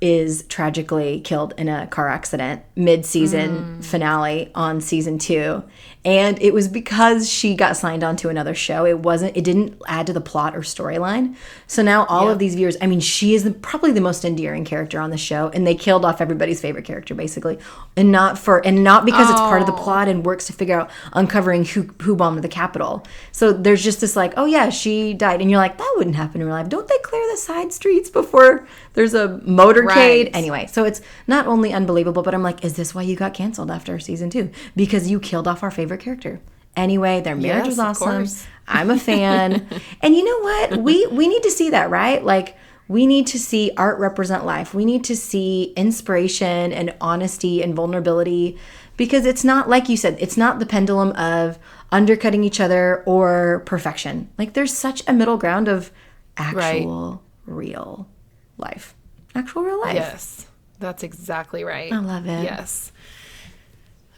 is 0.00 0.44
tragically 0.44 1.20
killed 1.20 1.52
in 1.58 1.68
a 1.68 1.86
car 1.88 2.08
accident 2.08 2.62
mid-season 2.76 3.56
hmm. 3.56 3.80
finale 3.80 4.50
on 4.54 4.80
season 4.80 5.18
two. 5.18 5.64
And 6.04 6.40
it 6.40 6.54
was 6.54 6.68
because 6.68 7.28
she 7.28 7.56
got 7.56 7.76
signed 7.76 8.04
on 8.04 8.14
to 8.16 8.28
another 8.28 8.54
show. 8.54 8.86
It 8.86 9.00
wasn't 9.00 9.36
it 9.36 9.42
didn't 9.42 9.82
add 9.88 10.06
to 10.06 10.12
the 10.12 10.20
plot 10.20 10.56
or 10.56 10.60
storyline. 10.60 11.34
So 11.66 11.82
now 11.82 12.06
all 12.06 12.30
of 12.30 12.38
these 12.38 12.54
viewers 12.54 12.76
i 12.80 12.86
mean 12.86 13.00
she 13.00 13.34
is 13.34 13.42
the, 13.42 13.50
probably 13.50 13.90
the 13.90 14.00
most 14.00 14.24
endearing 14.24 14.64
character 14.64 15.00
on 15.00 15.10
the 15.10 15.18
show 15.18 15.48
and 15.48 15.66
they 15.66 15.74
killed 15.74 16.04
off 16.04 16.20
everybody's 16.20 16.60
favorite 16.60 16.84
character 16.84 17.14
basically. 17.14 17.58
And 17.96 18.12
not 18.12 18.38
for 18.38 18.64
and 18.64 18.84
not 18.84 19.04
because 19.04 19.28
it's 19.28 19.40
part 19.40 19.60
of 19.60 19.66
the 19.66 19.74
oh. 19.74 19.82
plot 19.82 20.06
and 20.06 20.24
works 20.24 20.46
to 20.46 20.52
figure 20.52 20.80
out 20.80 20.90
uncovering 21.12 21.64
who 21.64 21.90
who 22.02 22.14
bombed 22.14 22.42
the 22.44 22.48
capitol. 22.48 23.04
So 23.32 23.52
there's 23.52 23.82
just 23.82 24.00
this 24.00 24.14
like 24.14 24.34
oh 24.36 24.46
yeah 24.46 24.70
she 24.70 25.12
died. 25.12 25.40
And 25.40 25.50
you're 25.50 25.60
like 25.60 25.76
that 25.78 25.94
wouldn't 25.96 26.16
happen 26.16 26.40
in 26.40 26.46
real 26.46 26.56
life. 26.56 26.68
Don't 26.68 26.86
they 26.86 26.98
clear 27.02 27.28
the 27.32 27.36
side 27.36 27.72
streets 27.72 28.08
before 28.08 28.66
there's 28.98 29.14
a 29.14 29.28
motorcade. 29.46 30.24
Right. 30.24 30.30
anyway 30.34 30.66
so 30.66 30.84
it's 30.84 31.00
not 31.28 31.46
only 31.46 31.72
unbelievable 31.72 32.24
but 32.24 32.34
i'm 32.34 32.42
like 32.42 32.64
is 32.64 32.74
this 32.74 32.94
why 32.96 33.02
you 33.02 33.14
got 33.14 33.32
canceled 33.32 33.70
after 33.70 33.98
season 34.00 34.28
two? 34.28 34.50
Because 34.74 35.08
you 35.08 35.20
killed 35.20 35.46
off 35.46 35.62
our 35.62 35.70
favorite 35.70 36.00
character. 36.00 36.40
Anyway 36.76 37.20
their 37.20 37.36
marriage 37.36 37.66
Yes, 37.66 37.76
was 37.78 38.02
awesome. 38.02 38.48
i'm 38.66 38.90
a 38.90 38.98
fan. 38.98 39.66
And 40.02 40.14
you 40.16 40.24
know 40.24 40.40
what? 40.48 40.82
We 40.82 41.06
we 41.06 41.28
need 41.28 41.42
to 41.44 41.50
see 41.50 41.70
that 41.70 41.90
right? 41.90 42.24
Like 42.24 42.56
we 42.88 43.06
need 43.06 43.26
to 43.28 43.38
see 43.38 43.70
art 43.76 43.98
represent 44.00 44.44
life. 44.46 44.72
We 44.74 44.84
need 44.84 45.04
to 45.04 45.14
see 45.16 45.74
inspiration 45.76 46.72
and 46.72 46.94
honesty 47.00 47.62
and 47.62 47.74
vulnerability 47.74 48.58
because 48.96 49.26
it's 49.26 49.44
not 49.44 49.68
like 49.68 49.88
you 49.88 49.96
said 49.96 50.16
it's 50.18 50.36
not 50.36 50.58
the 50.58 50.66
pendulum 50.66 51.10
of 51.12 51.58
undercutting 51.92 52.42
each 52.44 52.60
other 52.60 53.02
or 53.06 53.62
perfection. 53.66 54.28
Like 54.38 54.54
there's 54.54 54.72
such 54.72 55.02
a 55.06 55.12
middle 55.12 55.36
ground 55.36 55.68
of 55.68 55.92
actual 56.36 57.22
real 57.46 58.08
life 58.58 58.94
actual 59.34 59.62
real 59.62 59.80
life 59.80 59.94
Yes, 59.94 60.46
that's 60.78 61.02
exactly 61.02 61.64
right. 61.64 61.92
I 61.92 61.98
love 61.98 62.26
it. 62.26 62.42
Yes. 62.42 62.92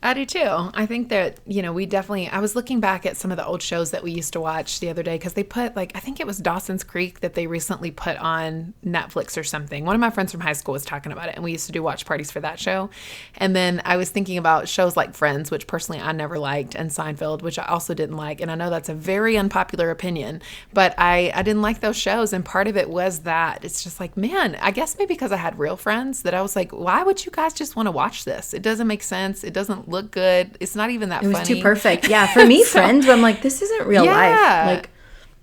I 0.03 0.15
do 0.15 0.25
too. 0.25 0.71
I 0.73 0.87
think 0.87 1.11
that, 1.11 1.41
you 1.47 1.61
know, 1.61 1.75
we 1.75 1.85
definitely, 1.85 2.27
I 2.29 2.39
was 2.39 2.57
looking 2.57 2.81
back 2.81 3.05
at 3.05 3.19
some 3.19 3.31
of 3.31 3.37
the 3.37 3.45
old 3.45 3.61
shows 3.61 3.91
that 3.91 4.03
we 4.03 4.13
used 4.13 4.33
to 4.33 4.41
watch 4.41 4.81
the 4.81 4.89
other 4.89 5.03
day 5.03 5.17
because 5.17 5.35
they 5.35 5.45
put, 5.45 5.77
like, 5.77 5.93
I 5.95 6.01
think 6.01 6.21
it 6.21 6.27
was 6.27 6.39
Dawson's 6.39 6.83
Creek 6.83 7.21
that 7.21 7.35
they 7.35 7.47
recently 7.47 7.91
put 7.91 8.17
on 8.17 8.73
Netflix 8.83 9.37
or 9.37 9.45
something. 9.45 9.85
One 9.85 9.95
of 9.95 10.01
my 10.01 10.09
friends 10.09 10.33
from 10.33 10.41
high 10.41 10.55
school 10.55 10.73
was 10.73 10.87
talking 10.87 11.13
about 11.13 11.29
it, 11.29 11.35
and 11.35 11.45
we 11.45 11.53
used 11.53 11.67
to 11.67 11.73
do 11.73 11.83
watch 11.83 12.07
parties 12.07 12.31
for 12.31 12.41
that 12.41 12.59
show. 12.59 12.89
And 13.37 13.55
then 13.55 13.83
I 13.85 13.99
was 13.99 14.09
thinking 14.09 14.39
about 14.39 14.69
shows 14.69 14.97
like 14.97 15.13
Friends, 15.13 15.51
which 15.51 15.67
personally 15.67 16.01
I 16.01 16.13
never 16.13 16.39
liked, 16.39 16.75
and 16.75 16.89
Seinfeld, 16.89 17.43
which 17.43 17.59
I 17.59 17.67
also 17.67 17.93
didn't 17.93 18.17
like. 18.17 18.41
And 18.41 18.51
I 18.51 18.55
know 18.55 18.71
that's 18.71 18.89
a 18.89 18.95
very 18.95 19.37
unpopular 19.37 19.91
opinion, 19.91 20.41
but 20.73 20.95
I, 20.97 21.31
I 21.35 21.43
didn't 21.43 21.61
like 21.61 21.81
those 21.81 21.99
shows. 21.99 22.33
And 22.33 22.43
part 22.43 22.69
of 22.69 22.77
it 22.79 22.89
was 22.89 23.21
that 23.21 23.67
it's 23.67 23.85
just 23.85 24.01
like, 24.01 24.17
man, 24.17 24.57
I 24.63 24.71
guess 24.71 24.97
maybe 24.97 25.13
because 25.13 25.31
I 25.31 25.37
had 25.37 25.59
real 25.59 25.77
friends 25.77 26.23
that 26.23 26.33
I 26.33 26.41
was 26.41 26.57
like, 26.57 26.73
why 26.73 27.03
would 27.03 27.27
you 27.27 27.31
guys 27.31 27.53
just 27.53 27.77
want 27.77 27.87
to 27.87 27.91
watch 27.93 28.25
this? 28.25 28.55
It 28.55 28.63
doesn't 28.63 28.87
make 28.87 29.03
sense. 29.03 29.45
It 29.45 29.53
doesn't 29.53 29.90
look 29.91 30.11
good. 30.11 30.57
It's 30.61 30.75
not 30.77 30.91
even 30.91 31.09
that 31.11 31.23
It 31.23 31.29
was 31.29 31.37
funny. 31.39 31.55
too 31.57 31.63
perfect. 31.63 32.09
Yeah, 32.11 32.27
for 32.33 32.45
me, 32.47 32.63
So- 32.65 32.73
friends, 32.81 33.09
I'm 33.09 33.21
like, 33.23 33.43
this 33.43 33.61
isn't 33.63 33.87
real 33.87 34.05
Yeah. 34.05 34.15
life. 34.15 34.77
Like, 34.77 34.91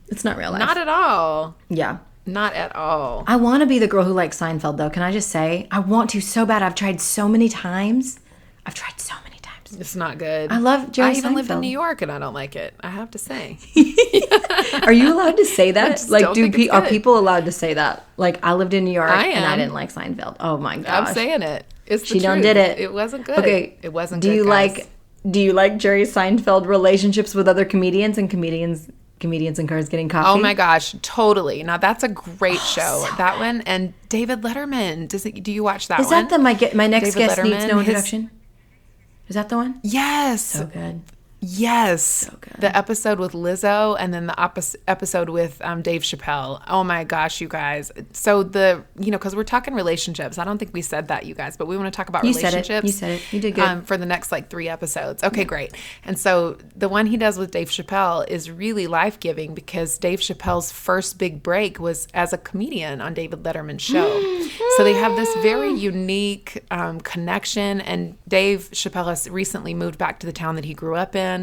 it's 0.10 0.23
not 0.23 0.38
real 0.38 0.51
life. 0.51 0.60
Not 0.60 0.77
at 0.77 0.88
all. 0.88 1.55
yeah. 1.69 1.97
Not 2.25 2.53
at 2.55 2.75
all. 2.75 3.23
I 3.25 3.38
want 3.38 3.62
to 3.62 3.65
be 3.67 3.79
the 3.79 3.88
girl 3.88 4.03
who 4.03 4.12
likes 4.12 4.38
Seinfeld, 4.39 4.75
though. 4.77 4.89
Can 4.89 5.01
I 5.01 5.13
just 5.13 5.29
say, 5.29 5.67
I 5.71 5.79
want 5.79 6.10
to 6.10 6.19
so 6.19 6.45
bad. 6.45 6.62
I've 6.62 6.75
tried 6.75 6.99
so 6.99 7.29
many 7.29 7.47
times. 7.47 8.19
I've 8.65 8.73
tried 8.73 8.99
so 8.99 9.13
many 9.23 9.38
times. 9.41 9.77
It's 9.79 9.95
not 9.95 10.17
good. 10.17 10.51
I 10.51 10.57
love 10.57 10.91
Jerry 10.91 11.12
I 11.12 11.13
even 11.13 11.36
lived 11.36 11.49
in 11.51 11.62
New 11.62 11.69
York 11.69 12.01
and 12.01 12.12
I 12.12 12.19
don't 12.19 12.33
like 12.33 12.57
it. 12.57 12.73
I 12.81 12.89
have 12.89 13.12
to 13.12 13.17
say. 13.17 13.57
Are 14.83 14.91
you 14.91 15.13
allowed 15.13 15.38
to 15.38 15.45
say 15.45 15.71
that? 15.77 16.05
Like, 16.10 16.23
don't 16.33 16.51
pe- 16.53 16.67
are 16.69 16.86
people 16.88 17.17
allowed 17.17 17.45
to 17.45 17.51
say 17.51 17.73
that? 17.75 18.05
Like, 18.17 18.43
I 18.43 18.53
lived 18.53 18.73
in 18.73 18.83
New 18.83 18.91
York 18.93 19.10
I 19.10 19.27
and 19.27 19.45
I 19.45 19.55
didn't 19.55 19.73
like 19.73 19.93
Seinfeld. 19.93 20.36
Oh 20.41 20.57
my 20.57 20.77
gosh. 20.77 21.07
I'm 21.10 21.13
saying 21.13 21.41
it. 21.43 21.65
It's 21.88 22.06
she 22.06 22.19
done 22.19 22.41
did 22.41 22.58
it. 22.58 22.80
It 22.80 22.93
wasn't 22.93 23.26
good. 23.26 23.39
Okay. 23.39 23.78
It 23.82 23.93
wasn't 23.93 24.21
Do 24.21 24.30
good. 24.30 24.36
you 24.36 24.43
guys. 24.45 24.78
like? 24.78 24.88
Do 25.30 25.39
you 25.39 25.52
like 25.54 25.78
Jerry 25.78 26.04
Seinfeld 26.04 26.65
relationships 26.67 27.34
with 27.36 27.47
other 27.47 27.65
comedians 27.65 28.17
and 28.17 28.30
comedians? 28.30 28.89
Comedians 29.19 29.58
and 29.58 29.67
cars 29.67 29.89
getting 29.89 30.10
coffee. 30.10 30.30
Oh 30.30 30.38
my 30.39 30.54
gosh, 30.54 30.93
totally. 31.02 31.63
Now 31.63 31.78
that's 31.78 32.04
a 32.04 32.08
great 32.08 32.60
Oh, 32.62 33.06
show. 33.10 33.15
that 33.17 33.39
one 33.39 33.62
and 33.62 33.93
David 34.10 34.41
Letterman. 34.43 35.08
Does 35.08 35.26
it, 35.26 35.41
do 35.43 35.52
you 35.52 35.63
watch 35.63 35.88
that 35.88 36.00
Is 36.02 36.06
one? 36.12 36.28
that 36.28 36.30
the 36.30 36.38
my 36.38 36.54
my 36.76 36.86
next 36.86 37.15
David 37.15 37.17
guest 37.36 37.43
needs 37.43 37.56
Letterman, 37.56 37.67
no 37.69 37.80
his- 37.80 37.88
introduction? 37.88 38.30
Is 39.28 39.34
that 39.34 39.50
the 39.50 39.56
one? 39.58 39.80
yes. 39.84 40.43
So 40.43 40.67
good. 40.67 41.02
Yes. 41.39 42.30
good. 42.41 42.54
The 42.60 42.76
episode 42.76 43.19
with 43.19 43.34
Lizzo 43.34 43.95
and 44.00 44.13
then 44.13 44.28
the 44.28 44.34
oppos- 44.34 44.76
episode 44.88 45.30
with 45.30 45.62
um, 45.63 45.82
Dave 45.82 46.02
Chappelle. 46.02 46.62
Oh 46.67 46.84
my 46.84 47.04
gosh, 47.04 47.41
you 47.41 47.47
guys. 47.47 47.91
So 48.12 48.41
the, 48.43 48.84
you 49.00 49.12
know, 49.12 49.17
because 49.17 49.36
we're 49.36 49.43
talking 49.43 49.73
relationships. 49.76 50.38
I 50.39 50.45
don't 50.45 50.58
think 50.58 50.73
we 50.73 50.82
said 50.82 51.10
that, 51.10 51.26
you 51.26 51.36
guys, 51.36 51.56
but 51.56 51.67
we 51.67 51.78
want 51.78 51.93
to 51.93 51.95
talk 51.95 52.10
about 52.10 52.23
You 52.23 52.34
said 52.34 52.54
it. 52.54 52.67
relationships. 52.67 52.86
You 52.88 52.91
said 52.91 53.12
it. 53.12 53.34
You 53.34 53.39
did 53.39 53.56
good. 53.56 53.63
Um, 53.63 53.82
for 53.84 53.97
the 53.97 54.06
next 54.06 54.32
like 54.32 54.50
three 54.50 54.67
episodes. 54.67 55.23
Okay, 55.23 55.45
great. 55.45 55.73
And 56.04 56.17
so 56.17 56.58
the 56.76 56.89
one 56.89 57.06
he 57.06 57.17
does 57.17 57.38
with 57.38 57.52
Dave 57.52 57.69
Chappelle 57.69 58.28
is 58.28 58.50
really 58.50 58.88
life 58.88 59.19
giving 59.19 59.54
because 59.54 59.97
Dave 60.00 60.19
Chappelle's 60.19 60.71
first 60.71 61.19
big 61.19 61.43
break 61.43 61.80
was 61.80 62.08
as 62.15 62.34
a 62.34 62.38
comedian 62.38 63.00
on 63.00 63.13
David 63.13 63.43
Letterman's 63.43 63.84
show. 63.84 64.08
so 64.78 64.84
they 64.84 64.93
have 64.93 65.15
this 65.15 65.34
very 65.43 65.71
unique 65.71 66.63
um, 66.71 67.00
connection. 67.02 67.80
And 67.82 68.17
Dave 68.28 68.69
Chappelle 68.71 69.08
has 69.08 69.30
recently 69.30 69.73
moved 69.76 70.00
back 70.00 70.19
to 70.21 70.26
the 70.26 70.34
town 70.34 70.56
that 70.56 70.65
he 70.65 70.73
grew 70.73 70.95
up 70.95 71.15
in, 71.15 71.37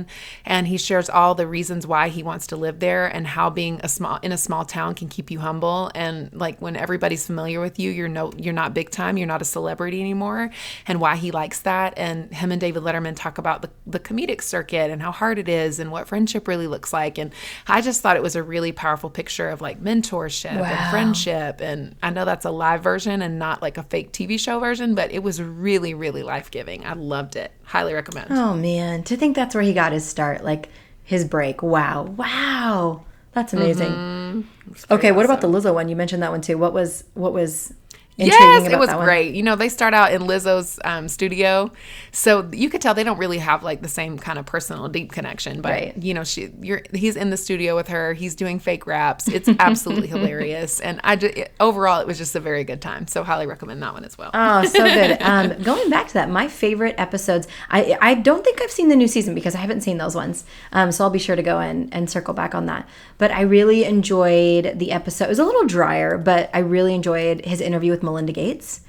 and 0.44 0.66
he 0.66 0.76
shares 0.78 1.08
all 1.08 1.34
the 1.34 1.46
reasons 1.46 1.86
why 1.86 2.08
he 2.08 2.22
wants 2.22 2.46
to 2.48 2.56
live 2.56 2.78
there 2.80 3.06
and 3.06 3.26
how 3.26 3.50
being 3.50 3.80
a 3.82 3.88
small 3.88 4.18
in 4.22 4.32
a 4.32 4.36
small 4.38 4.64
town 4.64 4.94
can 4.94 5.08
keep 5.08 5.30
you 5.30 5.38
humble. 5.40 5.90
And 5.94 6.30
like 6.32 6.60
when 6.60 6.76
everybody's 6.76 7.26
familiar 7.26 7.60
with 7.60 7.78
you, 7.78 7.90
you're 7.90 8.08
no 8.08 8.32
you're 8.36 8.52
not 8.52 8.74
big 8.74 8.90
time, 8.90 9.16
you're 9.16 9.26
not 9.34 9.42
a 9.42 9.44
celebrity 9.44 10.00
anymore, 10.00 10.50
and 10.86 11.00
why 11.00 11.16
he 11.16 11.30
likes 11.30 11.60
that. 11.60 11.94
And 11.96 12.32
him 12.34 12.50
and 12.52 12.60
David 12.60 12.82
Letterman 12.82 13.14
talk 13.16 13.38
about 13.38 13.62
the, 13.62 13.70
the 13.86 14.00
comedic 14.00 14.42
circuit 14.42 14.90
and 14.90 15.00
how 15.02 15.12
hard 15.12 15.38
it 15.38 15.48
is 15.48 15.78
and 15.78 15.90
what 15.92 16.08
friendship 16.08 16.48
really 16.48 16.66
looks 16.66 16.92
like. 16.92 17.18
And 17.18 17.32
I 17.68 17.80
just 17.80 18.00
thought 18.00 18.16
it 18.16 18.22
was 18.22 18.36
a 18.36 18.42
really 18.42 18.72
powerful 18.72 19.10
picture 19.10 19.48
of 19.50 19.60
like 19.60 19.82
mentorship 19.82 20.58
Wow. 20.58 20.64
and 20.64 20.90
friendship. 20.90 21.60
And 21.60 21.96
I 22.02 22.10
know 22.10 22.24
that's 22.24 22.44
a 22.44 22.50
live 22.50 22.82
version 22.82 23.22
and 23.22 23.38
not 23.38 23.60
like 23.62 23.76
a 23.78 23.82
fake 23.82 24.12
TV 24.12 24.38
show 24.40 24.58
version, 24.58 24.94
but 24.94 25.12
it 25.12 25.22
was 25.22 25.40
really, 25.42 25.94
really 25.94 26.22
life 26.22 26.50
giving. 26.50 26.84
I 26.86 26.94
loved 26.94 27.36
it. 27.36 27.52
Highly 27.64 27.94
recommend. 27.94 28.28
Oh 28.30 28.54
man, 28.54 29.02
to 29.04 29.16
think 29.16 29.36
that's 29.36 29.54
where 29.54 29.64
he 29.64 29.72
got 29.74 29.92
his 29.92 30.04
start, 30.04 30.44
like 30.44 30.68
his 31.02 31.24
break. 31.24 31.62
Wow, 31.62 32.04
wow, 32.16 33.04
that's 33.32 33.52
amazing. 33.52 33.92
Mm-hmm. 33.92 34.92
Okay, 34.92 35.12
what 35.12 35.24
about 35.24 35.40
the 35.40 35.48
Lizzo 35.48 35.74
one? 35.74 35.88
You 35.88 35.96
mentioned 35.96 36.22
that 36.22 36.30
one 36.30 36.40
too. 36.40 36.56
What 36.58 36.72
was 36.72 37.04
what 37.14 37.32
was? 37.32 37.74
Yes, 38.16 38.70
it 38.70 38.78
was 38.78 38.92
great. 38.92 39.34
You 39.34 39.42
know, 39.42 39.56
they 39.56 39.68
start 39.68 39.94
out 39.94 40.12
in 40.12 40.22
Lizzo's 40.22 40.78
um, 40.84 41.08
studio, 41.08 41.72
so 42.12 42.48
you 42.52 42.70
could 42.70 42.80
tell 42.80 42.94
they 42.94 43.04
don't 43.04 43.18
really 43.18 43.38
have 43.38 43.62
like 43.62 43.82
the 43.82 43.88
same 43.88 44.18
kind 44.18 44.38
of 44.38 44.46
personal 44.46 44.88
deep 44.88 45.12
connection. 45.12 45.60
But 45.60 45.72
right. 45.72 46.02
you 46.02 46.14
know, 46.14 46.24
she, 46.24 46.50
you're, 46.60 46.82
he's 46.92 47.16
in 47.16 47.30
the 47.30 47.36
studio 47.36 47.74
with 47.74 47.88
her. 47.88 48.12
He's 48.12 48.34
doing 48.34 48.58
fake 48.58 48.86
raps. 48.86 49.26
It's 49.28 49.48
absolutely 49.58 50.06
hilarious, 50.06 50.80
and 50.80 51.00
I 51.02 51.16
just, 51.16 51.36
it, 51.36 51.52
overall 51.58 52.00
it 52.00 52.06
was 52.06 52.18
just 52.18 52.36
a 52.36 52.40
very 52.40 52.64
good 52.64 52.80
time. 52.80 53.06
So 53.08 53.24
highly 53.24 53.46
recommend 53.46 53.82
that 53.82 53.92
one 53.92 54.04
as 54.04 54.16
well. 54.16 54.30
Oh, 54.32 54.64
so 54.64 54.78
good. 54.84 55.20
um, 55.20 55.62
going 55.62 55.90
back 55.90 56.08
to 56.08 56.14
that, 56.14 56.30
my 56.30 56.46
favorite 56.48 56.94
episodes. 56.98 57.48
I 57.70 57.96
I 58.00 58.14
don't 58.14 58.44
think 58.44 58.62
I've 58.62 58.70
seen 58.70 58.88
the 58.88 58.96
new 58.96 59.08
season 59.08 59.34
because 59.34 59.54
I 59.54 59.58
haven't 59.58 59.80
seen 59.80 59.98
those 59.98 60.14
ones. 60.14 60.44
Um, 60.72 60.92
so 60.92 61.02
I'll 61.02 61.10
be 61.10 61.18
sure 61.18 61.36
to 61.36 61.42
go 61.42 61.58
in 61.60 61.88
and 61.90 62.08
circle 62.08 62.34
back 62.34 62.54
on 62.54 62.66
that. 62.66 62.88
But 63.18 63.32
I 63.32 63.42
really 63.42 63.84
enjoyed 63.84 64.78
the 64.78 64.92
episode. 64.92 65.24
It 65.24 65.30
was 65.30 65.38
a 65.40 65.44
little 65.44 65.66
drier, 65.66 66.16
but 66.16 66.50
I 66.54 66.60
really 66.60 66.94
enjoyed 66.94 67.44
his 67.44 67.60
interview 67.60 67.90
with 67.90 68.03
Melinda 68.04 68.32
Gates 68.32 68.80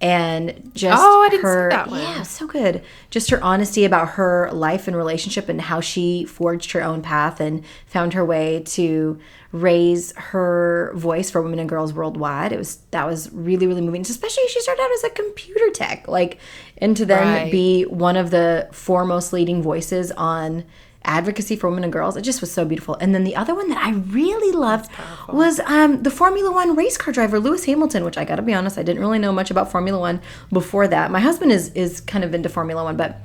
and 0.00 0.70
just 0.74 1.02
oh, 1.02 1.22
I 1.22 1.30
didn't 1.30 1.44
her 1.44 1.70
see 1.70 1.76
that 1.76 1.88
one. 1.88 2.00
yeah 2.00 2.22
so 2.22 2.46
good 2.46 2.82
just 3.08 3.30
her 3.30 3.42
honesty 3.42 3.86
about 3.86 4.10
her 4.10 4.50
life 4.52 4.86
and 4.88 4.96
relationship 4.96 5.48
and 5.48 5.58
how 5.58 5.80
she 5.80 6.26
forged 6.26 6.72
her 6.72 6.82
own 6.82 7.00
path 7.00 7.40
and 7.40 7.64
found 7.86 8.12
her 8.12 8.24
way 8.24 8.62
to 8.66 9.18
raise 9.52 10.14
her 10.16 10.92
voice 10.94 11.30
for 11.30 11.40
women 11.40 11.58
and 11.58 11.68
girls 11.68 11.94
worldwide 11.94 12.52
it 12.52 12.58
was 12.58 12.76
that 12.90 13.06
was 13.06 13.32
really 13.32 13.66
really 13.66 13.80
moving 13.80 14.02
especially 14.02 14.42
she 14.48 14.60
started 14.60 14.82
out 14.82 14.92
as 14.92 15.04
a 15.04 15.10
computer 15.10 15.70
tech 15.70 16.06
like 16.08 16.38
and 16.76 16.94
to 16.94 17.06
then 17.06 17.44
right. 17.44 17.52
be 17.52 17.84
one 17.84 18.16
of 18.16 18.30
the 18.30 18.68
foremost 18.72 19.32
leading 19.32 19.62
voices 19.62 20.12
on 20.12 20.62
advocacy 21.06 21.56
for 21.56 21.68
women 21.68 21.84
and 21.84 21.92
girls. 21.92 22.16
It 22.16 22.22
just 22.22 22.40
was 22.40 22.52
so 22.52 22.64
beautiful. 22.64 22.94
And 22.96 23.14
then 23.14 23.24
the 23.24 23.36
other 23.36 23.54
one 23.54 23.68
that 23.68 23.82
I 23.82 23.92
really 23.92 24.52
loved 24.52 24.90
was 25.28 25.60
um, 25.60 26.02
the 26.02 26.10
Formula 26.10 26.52
One 26.52 26.76
race 26.76 26.98
car 26.98 27.12
driver 27.12 27.40
Lewis 27.40 27.64
Hamilton, 27.64 28.04
which 28.04 28.18
I 28.18 28.24
got 28.24 28.36
to 28.36 28.42
be 28.42 28.52
honest, 28.52 28.76
I 28.76 28.82
didn't 28.82 29.00
really 29.00 29.18
know 29.18 29.32
much 29.32 29.50
about 29.50 29.70
Formula 29.70 29.98
One 29.98 30.20
before 30.52 30.88
that. 30.88 31.10
My 31.10 31.20
husband 31.20 31.52
is 31.52 31.70
is 31.70 32.00
kind 32.00 32.24
of 32.24 32.34
into 32.34 32.48
Formula 32.48 32.84
One, 32.84 32.96
but 32.96 33.20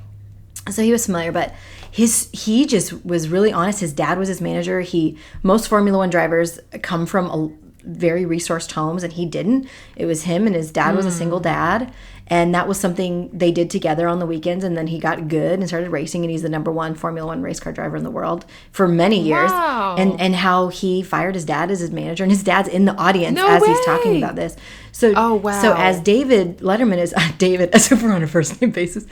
so 0.70 0.82
he 0.82 0.92
was 0.92 1.06
familiar. 1.06 1.32
But 1.32 1.54
his 1.90 2.30
he 2.32 2.66
just 2.66 3.04
was 3.04 3.28
really 3.28 3.52
honest. 3.52 3.80
His 3.80 3.92
dad 3.92 4.18
was 4.18 4.28
his 4.28 4.40
manager. 4.40 4.80
He 4.80 5.18
most 5.42 5.68
Formula 5.68 5.98
One 5.98 6.10
drivers 6.10 6.60
come 6.82 7.06
from 7.06 7.26
a 7.26 7.62
very 7.84 8.24
resourced 8.24 8.72
homes 8.72 9.02
and 9.02 9.12
he 9.12 9.26
didn't 9.26 9.68
it 9.96 10.06
was 10.06 10.22
him 10.22 10.46
and 10.46 10.54
his 10.54 10.70
dad 10.70 10.94
was 10.94 11.04
a 11.04 11.10
single 11.10 11.40
mm. 11.40 11.44
dad 11.44 11.92
and 12.28 12.54
that 12.54 12.68
was 12.68 12.78
something 12.78 13.28
they 13.32 13.50
did 13.50 13.68
together 13.68 14.06
on 14.06 14.18
the 14.18 14.26
weekends 14.26 14.64
and 14.64 14.76
then 14.76 14.86
he 14.86 14.98
got 14.98 15.28
good 15.28 15.58
and 15.58 15.68
started 15.68 15.90
racing 15.90 16.22
and 16.22 16.30
he's 16.30 16.42
the 16.42 16.48
number 16.48 16.70
one 16.70 16.94
formula 16.94 17.26
one 17.26 17.42
race 17.42 17.60
car 17.60 17.72
driver 17.72 17.96
in 17.96 18.04
the 18.04 18.10
world 18.10 18.44
for 18.70 18.86
many 18.86 19.20
years 19.20 19.50
wow. 19.50 19.96
and 19.98 20.20
and 20.20 20.36
how 20.36 20.68
he 20.68 21.02
fired 21.02 21.34
his 21.34 21.44
dad 21.44 21.70
as 21.70 21.80
his 21.80 21.90
manager 21.90 22.22
and 22.22 22.32
his 22.32 22.42
dad's 22.42 22.68
in 22.68 22.84
the 22.84 22.94
audience 22.94 23.36
no 23.36 23.46
as 23.46 23.62
way. 23.62 23.68
he's 23.68 23.84
talking 23.84 24.16
about 24.16 24.36
this 24.36 24.56
so 24.92 25.12
oh 25.16 25.34
wow 25.34 25.60
so 25.60 25.74
as 25.76 26.00
david 26.00 26.58
letterman 26.58 26.98
is 26.98 27.12
uh, 27.16 27.32
david 27.38 27.70
as 27.74 27.90
if 27.90 28.02
we're 28.02 28.12
on 28.12 28.22
a 28.22 28.26
first 28.26 28.60
name 28.60 28.70
basis 28.70 29.04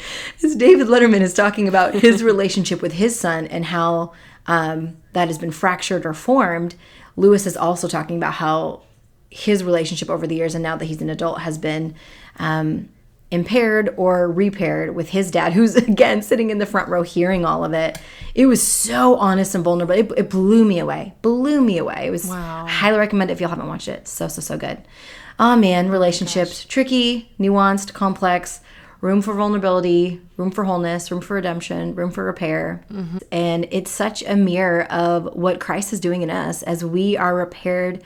as 0.42 0.54
david 0.56 0.86
letterman 0.86 1.20
is 1.20 1.34
talking 1.34 1.68
about 1.68 1.94
his 1.94 2.22
relationship 2.30 2.80
with 2.80 2.92
his 2.92 3.18
son 3.18 3.46
and 3.46 3.66
how 3.66 4.12
um, 4.46 4.96
that 5.12 5.28
has 5.28 5.38
been 5.38 5.50
fractured 5.50 6.06
or 6.06 6.14
formed 6.14 6.74
lewis 7.16 7.46
is 7.46 7.56
also 7.56 7.88
talking 7.88 8.16
about 8.16 8.34
how 8.34 8.82
his 9.30 9.62
relationship 9.62 10.10
over 10.10 10.26
the 10.26 10.34
years 10.34 10.54
and 10.54 10.62
now 10.62 10.76
that 10.76 10.86
he's 10.86 11.00
an 11.00 11.10
adult 11.10 11.40
has 11.40 11.56
been 11.56 11.94
um, 12.38 12.88
impaired 13.30 13.94
or 13.96 14.30
repaired 14.30 14.94
with 14.94 15.10
his 15.10 15.30
dad, 15.30 15.52
who's 15.52 15.76
again 15.88 16.22
sitting 16.22 16.50
in 16.50 16.58
the 16.58 16.66
front 16.66 16.88
row 16.88 17.02
hearing 17.02 17.44
all 17.44 17.64
of 17.64 17.72
it. 17.72 17.98
It 18.34 18.46
was 18.46 18.62
so 18.62 19.16
honest 19.16 19.54
and 19.54 19.64
vulnerable. 19.64 19.94
It, 19.94 20.10
it 20.16 20.30
blew 20.30 20.64
me 20.64 20.78
away. 20.78 21.14
Blew 21.22 21.60
me 21.60 21.78
away. 21.78 22.06
It 22.06 22.10
was 22.10 22.26
wow. 22.26 22.66
highly 22.66 22.98
recommend 22.98 23.30
it 23.30 23.34
if 23.34 23.40
y'all 23.40 23.50
haven't 23.50 23.68
watched 23.68 23.88
it. 23.88 24.08
So 24.08 24.28
so 24.28 24.40
so 24.40 24.56
good. 24.56 24.78
Oh 25.38 25.56
man, 25.56 25.88
relationships 25.88 26.64
oh 26.64 26.68
tricky, 26.68 27.30
nuanced, 27.38 27.92
complex. 27.92 28.60
Room 29.00 29.22
for 29.22 29.32
vulnerability, 29.32 30.20
room 30.36 30.50
for 30.50 30.64
wholeness, 30.64 31.10
room 31.10 31.22
for 31.22 31.32
redemption, 31.32 31.94
room 31.94 32.10
for 32.10 32.22
repair. 32.22 32.84
Mm-hmm. 32.92 33.16
And 33.32 33.66
it's 33.70 33.90
such 33.90 34.22
a 34.22 34.36
mirror 34.36 34.82
of 34.92 35.24
what 35.34 35.58
Christ 35.58 35.94
is 35.94 36.00
doing 36.00 36.20
in 36.20 36.28
us 36.28 36.62
as 36.62 36.84
we 36.84 37.16
are 37.16 37.34
repaired 37.34 38.02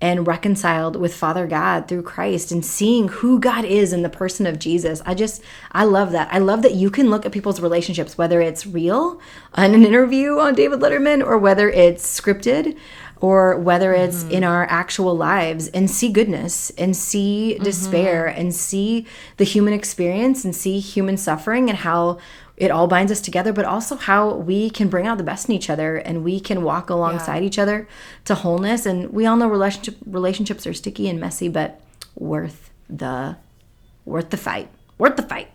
and 0.00 0.26
reconciled 0.26 0.96
with 0.96 1.14
Father 1.14 1.46
God 1.46 1.88
through 1.88 2.02
Christ 2.02 2.52
and 2.52 2.64
seeing 2.64 3.08
who 3.08 3.40
God 3.40 3.64
is 3.64 3.92
in 3.92 4.02
the 4.02 4.10
person 4.10 4.46
of 4.46 4.58
Jesus. 4.58 5.00
I 5.06 5.14
just, 5.14 5.42
I 5.72 5.84
love 5.84 6.12
that. 6.12 6.28
I 6.30 6.38
love 6.38 6.62
that 6.62 6.74
you 6.74 6.90
can 6.90 7.08
look 7.08 7.24
at 7.24 7.32
people's 7.32 7.60
relationships, 7.60 8.18
whether 8.18 8.40
it's 8.40 8.66
real 8.66 9.20
on 9.54 9.74
an 9.74 9.84
interview 9.84 10.38
on 10.38 10.54
David 10.54 10.80
Letterman 10.80 11.24
or 11.24 11.38
whether 11.38 11.70
it's 11.70 12.20
scripted 12.20 12.76
or 13.20 13.58
whether 13.58 13.94
it's 13.94 14.24
mm-hmm. 14.24 14.32
in 14.32 14.44
our 14.44 14.66
actual 14.68 15.16
lives 15.16 15.68
and 15.68 15.90
see 15.90 16.10
goodness 16.10 16.70
and 16.76 16.94
see 16.94 17.54
mm-hmm. 17.54 17.64
despair 17.64 18.26
and 18.26 18.54
see 18.54 19.06
the 19.38 19.44
human 19.44 19.72
experience 19.72 20.44
and 20.44 20.54
see 20.54 20.78
human 20.78 21.16
suffering 21.16 21.70
and 21.70 21.78
how 21.78 22.18
it 22.56 22.70
all 22.70 22.86
binds 22.86 23.12
us 23.12 23.20
together, 23.20 23.52
but 23.52 23.64
also 23.64 23.96
how 23.96 24.34
we 24.34 24.70
can 24.70 24.88
bring 24.88 25.06
out 25.06 25.18
the 25.18 25.24
best 25.24 25.48
in 25.48 25.54
each 25.54 25.68
other 25.68 25.96
and 25.96 26.24
we 26.24 26.40
can 26.40 26.62
walk 26.62 26.88
alongside 26.88 27.38
yeah. 27.38 27.46
each 27.46 27.58
other 27.58 27.86
to 28.24 28.34
wholeness. 28.34 28.86
And 28.86 29.12
we 29.12 29.26
all 29.26 29.36
know 29.36 29.48
relationship 29.48 29.96
relationships 30.06 30.66
are 30.66 30.74
sticky 30.74 31.08
and 31.08 31.20
messy, 31.20 31.48
but 31.48 31.80
worth 32.14 32.70
the 32.88 33.36
worth 34.04 34.30
the 34.30 34.36
fight. 34.36 34.68
Worth 34.98 35.16
the 35.16 35.22
fight. 35.22 35.50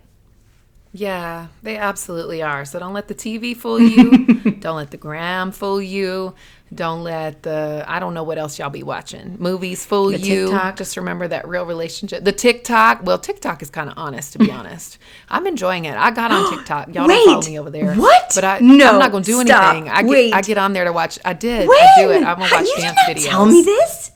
Yeah, 0.92 1.48
they 1.62 1.76
absolutely 1.76 2.42
are. 2.42 2.64
So 2.64 2.78
don't 2.78 2.92
let 2.92 3.08
the 3.08 3.14
TV 3.14 3.56
fool 3.56 3.80
you. 3.80 4.26
don't 4.60 4.76
let 4.76 4.90
the 4.90 4.96
gram 4.96 5.50
fool 5.50 5.82
you. 5.82 6.34
Don't 6.74 7.02
let 7.02 7.42
the 7.42 7.84
I 7.86 7.98
don't 7.98 8.14
know 8.14 8.22
what 8.22 8.38
else 8.38 8.58
y'all 8.58 8.70
be 8.70 8.82
watching. 8.82 9.36
Movies 9.38 9.84
fool 9.84 10.10
the 10.10 10.18
you. 10.18 10.46
TikTok. 10.46 10.76
Just 10.76 10.96
remember 10.96 11.28
that 11.28 11.46
real 11.46 11.66
relationship. 11.66 12.24
The 12.24 12.32
TikTok. 12.32 13.04
Well, 13.04 13.18
TikTok 13.18 13.62
is 13.62 13.70
kind 13.70 13.90
of 13.90 13.98
honest 13.98 14.32
to 14.32 14.38
be 14.38 14.46
mm. 14.46 14.58
honest. 14.58 14.98
I'm 15.28 15.46
enjoying 15.46 15.84
it. 15.84 15.96
I 15.96 16.10
got 16.10 16.30
on 16.30 16.50
TikTok. 16.56 16.94
Y'all 16.94 17.06
Wait, 17.06 17.14
don't 17.24 17.42
follow 17.42 17.46
me 17.46 17.58
over 17.58 17.70
there. 17.70 17.94
What? 17.94 18.32
But 18.34 18.44
I 18.44 18.58
no, 18.60 18.92
I'm 18.92 18.98
not 18.98 19.12
gonna 19.12 19.24
do 19.24 19.44
stop. 19.44 19.74
anything. 19.74 19.90
I 19.90 20.02
get 20.02 20.34
I 20.34 20.40
get 20.40 20.58
on 20.58 20.72
there 20.72 20.84
to 20.84 20.92
watch. 20.92 21.18
I 21.24 21.34
did. 21.34 21.68
When? 21.68 21.78
I 21.78 21.92
do 21.96 22.10
it. 22.10 22.24
I'm 22.24 22.38
gonna 22.38 22.54
watch 22.54 22.66
you 22.66 22.76
dance 22.78 22.98
videos. 23.06 23.28
Tell 23.28 23.46
me 23.46 23.62
this. 23.62 24.12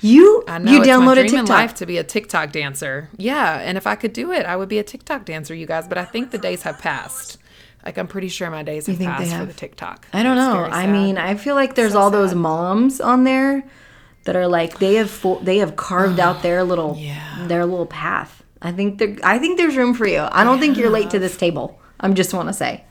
You 0.00 0.44
I 0.46 0.58
know, 0.58 0.70
you 0.70 0.78
it's 0.78 0.88
downloaded 0.88 1.04
my 1.04 1.14
dream 1.14 1.26
TikTok. 1.26 1.40
in 1.40 1.46
life 1.46 1.74
to 1.74 1.86
be 1.86 1.98
a 1.98 2.04
TikTok 2.04 2.52
dancer. 2.52 3.10
Yeah, 3.16 3.58
and 3.58 3.76
if 3.76 3.86
I 3.86 3.96
could 3.96 4.12
do 4.12 4.32
it, 4.32 4.46
I 4.46 4.56
would 4.56 4.68
be 4.68 4.78
a 4.78 4.84
TikTok 4.84 5.24
dancer, 5.24 5.54
you 5.54 5.66
guys. 5.66 5.88
But 5.88 5.98
I 5.98 6.04
think 6.04 6.30
the 6.30 6.38
days 6.38 6.62
have 6.62 6.78
passed. 6.78 7.38
Like 7.84 7.98
I'm 7.98 8.08
pretty 8.08 8.28
sure 8.28 8.50
my 8.50 8.62
days 8.62 8.86
have 8.86 8.98
passed 8.98 9.30
have? 9.30 9.40
for 9.40 9.46
the 9.46 9.58
TikTok. 9.58 10.06
I 10.12 10.22
don't 10.22 10.36
know. 10.36 10.64
I 10.64 10.86
mean, 10.86 11.16
I 11.16 11.36
feel 11.36 11.54
like 11.54 11.74
there's 11.74 11.92
so 11.92 12.00
all 12.00 12.10
sad. 12.10 12.18
those 12.18 12.34
moms 12.34 13.00
on 13.00 13.24
there 13.24 13.64
that 14.24 14.36
are 14.36 14.46
like 14.46 14.78
they 14.78 14.94
have 14.94 15.10
fo- 15.10 15.40
they 15.40 15.58
have 15.58 15.76
carved 15.76 16.20
out 16.20 16.42
their 16.42 16.64
little 16.70 16.96
yeah. 16.98 17.46
their 17.46 17.64
little 17.64 17.86
path. 17.86 18.42
I 18.60 18.72
think 18.72 18.98
there 18.98 19.16
I 19.22 19.38
think 19.38 19.58
there's 19.58 19.76
room 19.76 19.94
for 19.94 20.06
you. 20.06 20.20
I 20.20 20.44
don't 20.44 20.56
yeah. 20.56 20.60
think 20.60 20.76
you're 20.76 20.90
late 20.90 21.10
to 21.10 21.18
this 21.18 21.36
table. 21.36 21.80
I'm 22.00 22.14
just 22.14 22.34
want 22.34 22.48
to 22.48 22.52
say. 22.52 22.84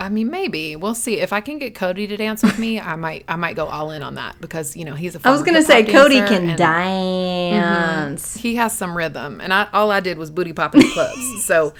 I 0.00 0.08
mean, 0.10 0.30
maybe 0.30 0.76
we'll 0.76 0.94
see. 0.94 1.18
If 1.18 1.32
I 1.32 1.40
can 1.40 1.58
get 1.58 1.74
Cody 1.74 2.06
to 2.06 2.16
dance 2.16 2.42
with 2.42 2.58
me, 2.58 2.78
I 2.78 2.94
might, 2.94 3.24
I 3.26 3.34
might 3.34 3.56
go 3.56 3.66
all 3.66 3.90
in 3.90 4.02
on 4.02 4.14
that 4.14 4.40
because 4.40 4.76
you 4.76 4.84
know 4.84 4.94
he's 4.94 5.16
a. 5.16 5.20
I 5.24 5.30
was 5.30 5.42
gonna 5.42 5.62
say 5.62 5.84
Cody 5.84 6.20
can 6.20 6.56
dance. 6.56 8.28
Mm-hmm, 8.28 8.38
he 8.38 8.54
has 8.56 8.76
some 8.76 8.96
rhythm, 8.96 9.40
and 9.40 9.52
I 9.52 9.68
all 9.72 9.90
I 9.90 10.00
did 10.00 10.16
was 10.16 10.30
booty 10.30 10.52
pop 10.52 10.74
in 10.74 10.82
the 10.82 10.90
clubs. 10.92 11.44
so, 11.44 11.74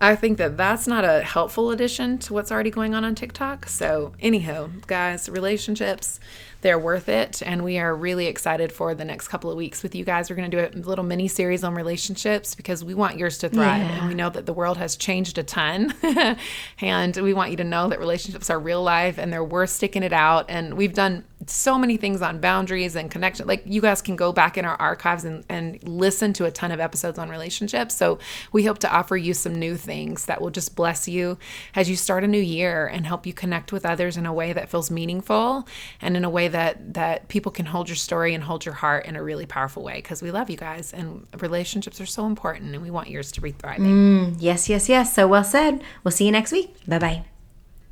I 0.00 0.16
think 0.16 0.38
that 0.38 0.56
that's 0.56 0.86
not 0.86 1.04
a 1.04 1.20
helpful 1.20 1.70
addition 1.70 2.18
to 2.18 2.32
what's 2.32 2.50
already 2.50 2.70
going 2.70 2.94
on 2.94 3.04
on 3.04 3.14
TikTok. 3.14 3.68
So, 3.68 4.12
anyhow, 4.20 4.70
guys, 4.86 5.28
relationships 5.28 6.20
they're 6.62 6.78
worth 6.78 7.08
it. 7.08 7.42
And 7.44 7.64
we 7.64 7.78
are 7.78 7.94
really 7.94 8.26
excited 8.26 8.72
for 8.72 8.94
the 8.94 9.04
next 9.04 9.28
couple 9.28 9.50
of 9.50 9.56
weeks 9.56 9.82
with 9.82 9.94
you 9.94 10.04
guys. 10.04 10.28
We're 10.28 10.36
going 10.36 10.50
to 10.50 10.68
do 10.68 10.78
a 10.78 10.82
little 10.82 11.04
mini 11.04 11.28
series 11.28 11.64
on 11.64 11.74
relationships 11.74 12.54
because 12.54 12.84
we 12.84 12.94
want 12.94 13.16
yours 13.16 13.38
to 13.38 13.48
thrive. 13.48 13.82
Yeah. 13.82 13.98
And 13.98 14.08
we 14.08 14.14
know 14.14 14.30
that 14.30 14.46
the 14.46 14.52
world 14.52 14.76
has 14.76 14.96
changed 14.96 15.38
a 15.38 15.42
ton. 15.42 15.94
and 16.80 17.16
we 17.16 17.32
want 17.32 17.50
you 17.50 17.56
to 17.58 17.64
know 17.64 17.88
that 17.88 17.98
relationships 17.98 18.50
are 18.50 18.58
real 18.58 18.82
life 18.82 19.18
and 19.18 19.32
they're 19.32 19.44
worth 19.44 19.70
sticking 19.70 20.02
it 20.02 20.12
out. 20.12 20.46
And 20.48 20.74
we've 20.74 20.94
done 20.94 21.24
so 21.46 21.78
many 21.78 21.96
things 21.96 22.22
on 22.22 22.38
boundaries 22.38 22.96
and 22.96 23.10
connection. 23.10 23.46
Like 23.46 23.62
you 23.64 23.80
guys 23.80 24.02
can 24.02 24.16
go 24.16 24.32
back 24.32 24.58
in 24.58 24.64
our 24.64 24.76
archives 24.76 25.24
and, 25.24 25.44
and 25.48 25.82
listen 25.82 26.32
to 26.34 26.44
a 26.44 26.50
ton 26.50 26.70
of 26.70 26.80
episodes 26.80 27.18
on 27.18 27.28
relationships. 27.28 27.96
So 27.96 28.18
we 28.52 28.64
hope 28.64 28.78
to 28.80 28.92
offer 28.92 29.16
you 29.16 29.32
some 29.34 29.54
new 29.54 29.76
things 29.76 30.26
that 30.26 30.40
will 30.40 30.50
just 30.50 30.76
bless 30.76 31.08
you 31.08 31.38
as 31.74 31.88
you 31.88 31.96
start 31.96 32.24
a 32.24 32.28
new 32.28 32.40
year 32.40 32.86
and 32.86 33.06
help 33.06 33.26
you 33.26 33.32
connect 33.32 33.72
with 33.72 33.86
others 33.86 34.16
in 34.16 34.26
a 34.26 34.32
way 34.32 34.52
that 34.52 34.68
feels 34.68 34.90
meaningful 34.90 35.66
and 36.00 36.16
in 36.16 36.24
a 36.24 36.30
way 36.30 36.48
that 36.48 36.94
that 36.94 37.28
people 37.28 37.50
can 37.52 37.66
hold 37.66 37.88
your 37.88 37.96
story 37.96 38.34
and 38.34 38.44
hold 38.44 38.64
your 38.64 38.74
heart 38.74 39.06
in 39.06 39.16
a 39.16 39.22
really 39.22 39.46
powerful 39.46 39.82
way 39.82 39.96
because 39.96 40.22
we 40.22 40.30
love 40.30 40.50
you 40.50 40.56
guys 40.56 40.92
and 40.92 41.26
relationships 41.38 42.00
are 42.00 42.06
so 42.06 42.26
important 42.26 42.74
and 42.74 42.82
we 42.82 42.90
want 42.90 43.08
yours 43.08 43.32
to 43.32 43.40
be 43.40 43.52
thriving. 43.52 43.86
Mm, 43.86 44.36
yes, 44.38 44.68
yes, 44.68 44.88
yes. 44.88 45.14
So 45.14 45.26
well 45.26 45.44
said. 45.44 45.82
We'll 46.04 46.12
see 46.12 46.26
you 46.26 46.32
next 46.32 46.52
week. 46.52 46.74
Bye 46.86 46.98
bye. 46.98 47.29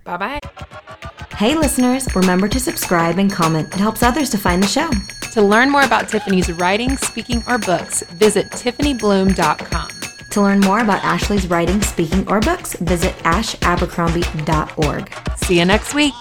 Bye 0.08 0.16
bye. 0.16 0.40
Hey, 1.36 1.54
listeners, 1.54 2.08
remember 2.16 2.48
to 2.48 2.58
subscribe 2.58 3.18
and 3.18 3.30
comment. 3.30 3.74
It 3.74 3.78
helps 3.78 4.02
others 4.02 4.30
to 4.30 4.38
find 4.38 4.62
the 4.62 4.66
show. 4.66 4.88
To 5.32 5.42
learn 5.42 5.70
more 5.70 5.82
about 5.82 6.08
Tiffany's 6.08 6.50
writing, 6.50 6.96
speaking, 6.96 7.44
or 7.46 7.58
books, 7.58 8.02
visit 8.12 8.46
TiffanyBloom.com. 8.46 9.90
To 10.30 10.40
learn 10.40 10.60
more 10.60 10.80
about 10.80 11.04
Ashley's 11.04 11.46
writing, 11.48 11.82
speaking, 11.82 12.26
or 12.26 12.40
books, 12.40 12.72
visit 12.76 13.14
ashabercrombie.org. 13.18 15.36
See 15.36 15.58
you 15.58 15.66
next 15.66 15.94
week. 15.94 16.14